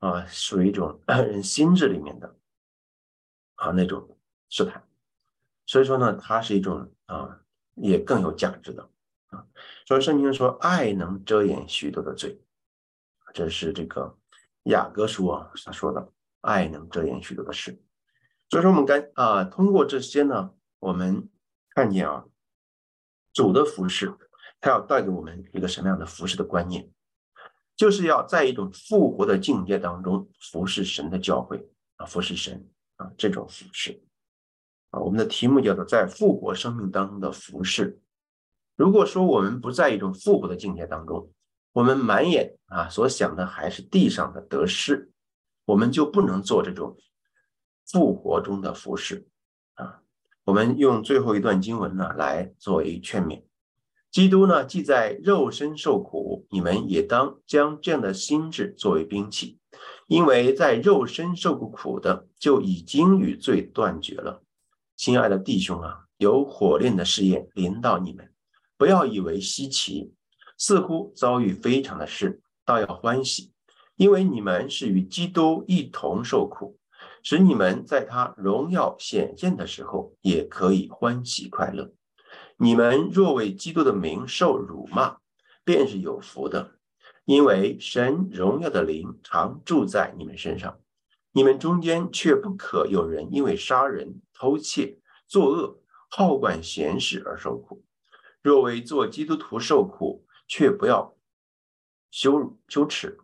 [0.00, 2.36] 啊，属于一种人 心智里面的
[3.54, 4.82] 啊那种试探。
[5.66, 7.40] 所以说呢，它是一种啊，
[7.74, 8.90] 也更有价值的。
[9.28, 9.46] 啊，
[9.86, 12.40] 所以圣经说，爱能遮掩许多的罪，
[13.32, 14.16] 这是这个
[14.64, 16.12] 雅各书啊他说的，
[16.42, 17.82] 爱能遮掩许多的事。
[18.48, 21.28] 所以说，我们该啊，通过这些呢，我们
[21.70, 22.24] 看见啊，
[23.32, 24.16] 主的服饰，
[24.60, 26.88] 他要带给我们一个什么样的服饰的观念，
[27.76, 32.66] 就是要在一种复活的境界当中服侍神的教会啊，服侍神
[32.96, 34.02] 啊，这种服饰
[34.90, 38.00] 啊，我们的题目叫做在复活生命当中的服饰。
[38.76, 41.30] 如果说我们不在一种复活的境界当中，
[41.72, 45.10] 我们满眼啊所想的还是地上的得失，
[45.66, 46.96] 我们就不能做这种
[47.86, 49.28] 复活中的服饰
[49.74, 50.02] 啊。
[50.44, 53.42] 我们用最后一段经文呢来作为劝勉：
[54.16, 59.58] 基督呢既在肉身受苦，你们也当将这样的心智作为兵器，
[60.06, 64.42] 因为在肉身受过苦的就已经与罪断绝了。
[64.96, 68.32] 亲爱的弟兄啊，有火炼的试验临到你们。
[68.78, 70.14] 不要以为稀奇，
[70.56, 73.52] 似乎遭遇非常的事，倒要欢喜，
[73.96, 76.78] 因为你们是与基督一同受苦，
[77.22, 81.92] 使你们在他荣耀显现的时候也可以欢喜快乐。
[82.58, 85.18] 你们若为基督的名受辱骂，
[85.62, 86.78] 便是有福的，
[87.24, 90.80] 因为神荣耀的灵常住在你们身上，
[91.32, 97.84] 你们中间却不可有人因为杀人、偷窃、作恶、好管闲事而受苦。
[98.42, 101.14] 若为做基督徒受苦，却不要
[102.10, 103.18] 羞羞耻，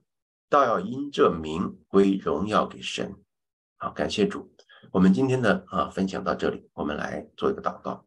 [0.51, 3.17] 倒要因这名归荣耀给神。
[3.79, 4.53] 好，感谢主。
[4.91, 8.05] 我们今天的啊分享到这里，我们来做一个祷告。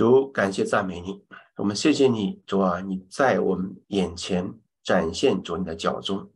[0.00, 1.22] 主，感谢赞美你，
[1.58, 6.32] 我们谢谢你，主啊，你在我们眼前展现主你的脚踪。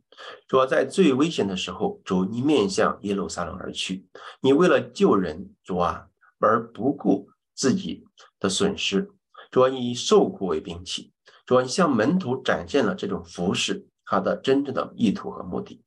[0.47, 4.07] 主啊，在最危险的时候，主你面向耶路撒冷而去，
[4.41, 8.05] 你为了救人，主啊，而不顾自己
[8.39, 9.09] 的损失。
[9.49, 11.11] 主啊，你以受苦为兵器，
[11.47, 15.81] 主啊，你向门徒展现了这种服饰他的真正的意图和目的。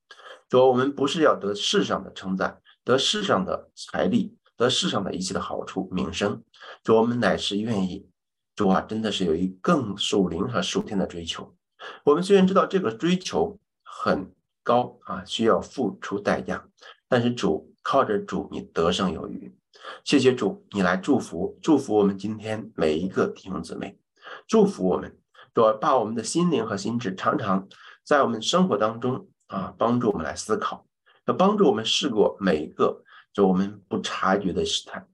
[0.48, 4.36] 主，我们不是要得世上的称赞，得世上的财力。
[4.58, 6.42] 得世上的一切的好处、名声，
[6.82, 8.08] 主我们乃是愿意，
[8.56, 11.54] 主啊，真的是有一更属灵和属天的追求。
[12.04, 14.34] 我们虽然知道这个追求很
[14.64, 16.66] 高啊，需要付出代价，
[17.08, 19.56] 但是主靠着主，你得胜有余。
[20.02, 23.96] 谢谢主，你来祝福祝福我们今天每一个弟兄姊妹，
[24.48, 25.16] 祝福我们，
[25.54, 27.68] 主把我们的心灵和心智常常
[28.04, 30.84] 在我们生活当中啊，帮助我们来思考，
[31.26, 33.04] 要帮助我们试过每一个。
[33.38, 35.06] 就我们不察觉的试探、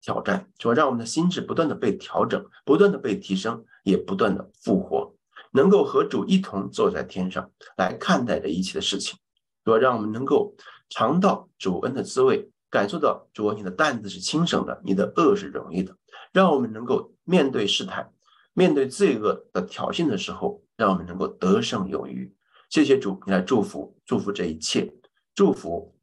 [0.00, 5.14] 挑战，就让我们的心智不断的被调整，不断的被提升，也不断的复活，
[5.52, 9.18] 能够和主一同坐在天上来看待这一切的事情。
[9.62, 10.54] 说让我们能够
[10.88, 15.94] 尝到主恩的滋味，感受到主你的担子是轻省的，你的恶是容易的。
[16.32, 18.10] 让我们能够面对试探、
[18.54, 22.34] 面对罪恶的挑衅的时候，让我们能够得胜有余。
[22.70, 24.94] 谢谢主，你来祝福、祝福这一切，
[25.34, 25.94] 祝福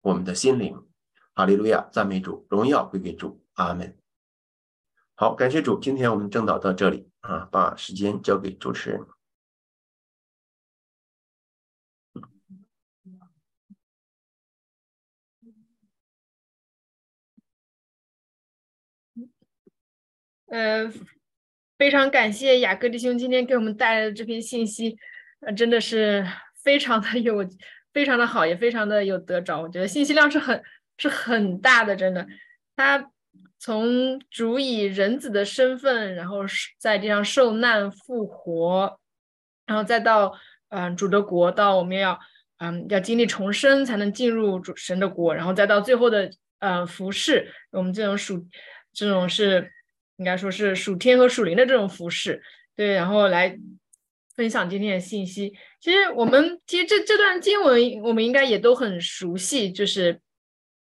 [0.00, 0.84] 我们的心灵。
[1.36, 3.98] 哈利路亚，赞美主，荣耀归给主，阿门。
[5.16, 9.00] 好，感谢主，今天我们正导到这里啊，把时间交给主持人。
[20.46, 20.88] 呃，
[21.76, 24.96] 非常感谢雅各弟兄今天给我们带来的这篇信息，
[25.40, 26.24] 呃，真的是
[26.62, 27.44] 非常的有，
[27.92, 29.60] 非常的好，也非常的有得着。
[29.60, 30.62] 我觉得信息量是很。
[30.96, 32.26] 是很大的，真的。
[32.76, 33.10] 他
[33.58, 36.40] 从主以人子的身份，然后
[36.78, 38.98] 在地上受难复活，
[39.64, 40.34] 然后再到
[40.68, 42.18] 嗯主的国，到我们要
[42.58, 48.46] 嗯要经历重生才能进入主神的国，然后再到最后的呃服饰，我们这种属
[48.92, 49.72] 这种是
[50.16, 52.42] 应该说是属天和属灵的这种服饰，
[52.76, 53.56] 对，然后来
[54.36, 55.54] 分享今天的信息。
[55.80, 60.20] 其实我们其实这这段经文我们应该也都很熟悉，就是。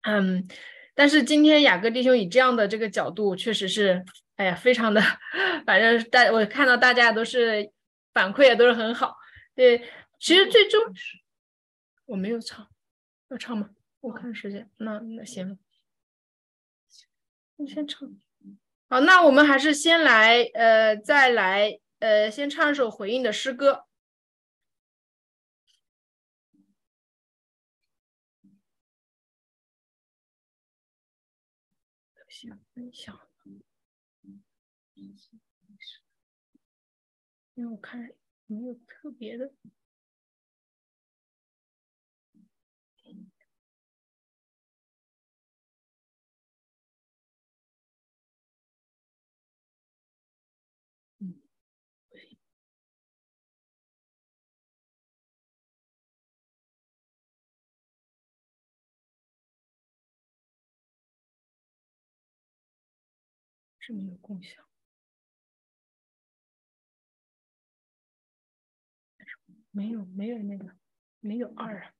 [0.04, 0.48] 嗯，
[0.96, 4.04] 但是今天雅各弟兄以这样的这个角度，确实是，
[4.36, 5.02] 哎呀，非常的，
[5.66, 7.72] 反正大我看到大家都是
[8.14, 9.16] 反馈也都是很好。
[9.56, 9.82] 对，
[10.20, 10.82] 其实最终
[12.06, 12.68] 我没有唱，
[13.30, 13.70] 要唱吗？
[14.02, 15.58] 我看时间，那那行，
[17.56, 18.10] 你先唱。
[18.90, 23.86] 好，那我们还是先来，呃，再来，呃，先唱一首回应的诗歌。
[32.44, 33.18] 想分享，
[37.54, 38.14] 因为我看
[38.48, 39.54] 没有特别的，
[63.86, 64.66] 是没有共享，
[69.72, 70.74] 没有没有那个
[71.20, 71.94] 没有二，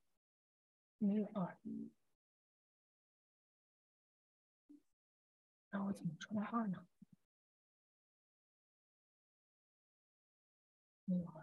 [0.98, 1.60] 没有二，
[5.72, 6.88] 那我怎么出来二呢？
[11.04, 11.43] 没有二。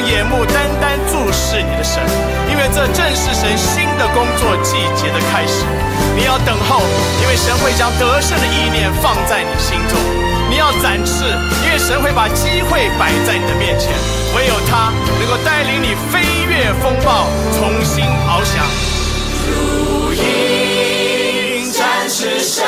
[0.00, 2.02] 眼目单单注视你的神，
[2.50, 5.64] 因为这正是神新的工作季节的开始。
[6.16, 6.82] 你要等候，
[7.22, 9.98] 因为神会将得胜的意念放在你心中。
[10.48, 11.24] 你要展翅，
[11.64, 13.90] 因为神会把机会摆在你的面前。
[14.36, 17.26] 唯有他能够带领你飞越风暴，
[17.58, 18.64] 重新翱翔。
[19.48, 22.65] 如鹰展翅。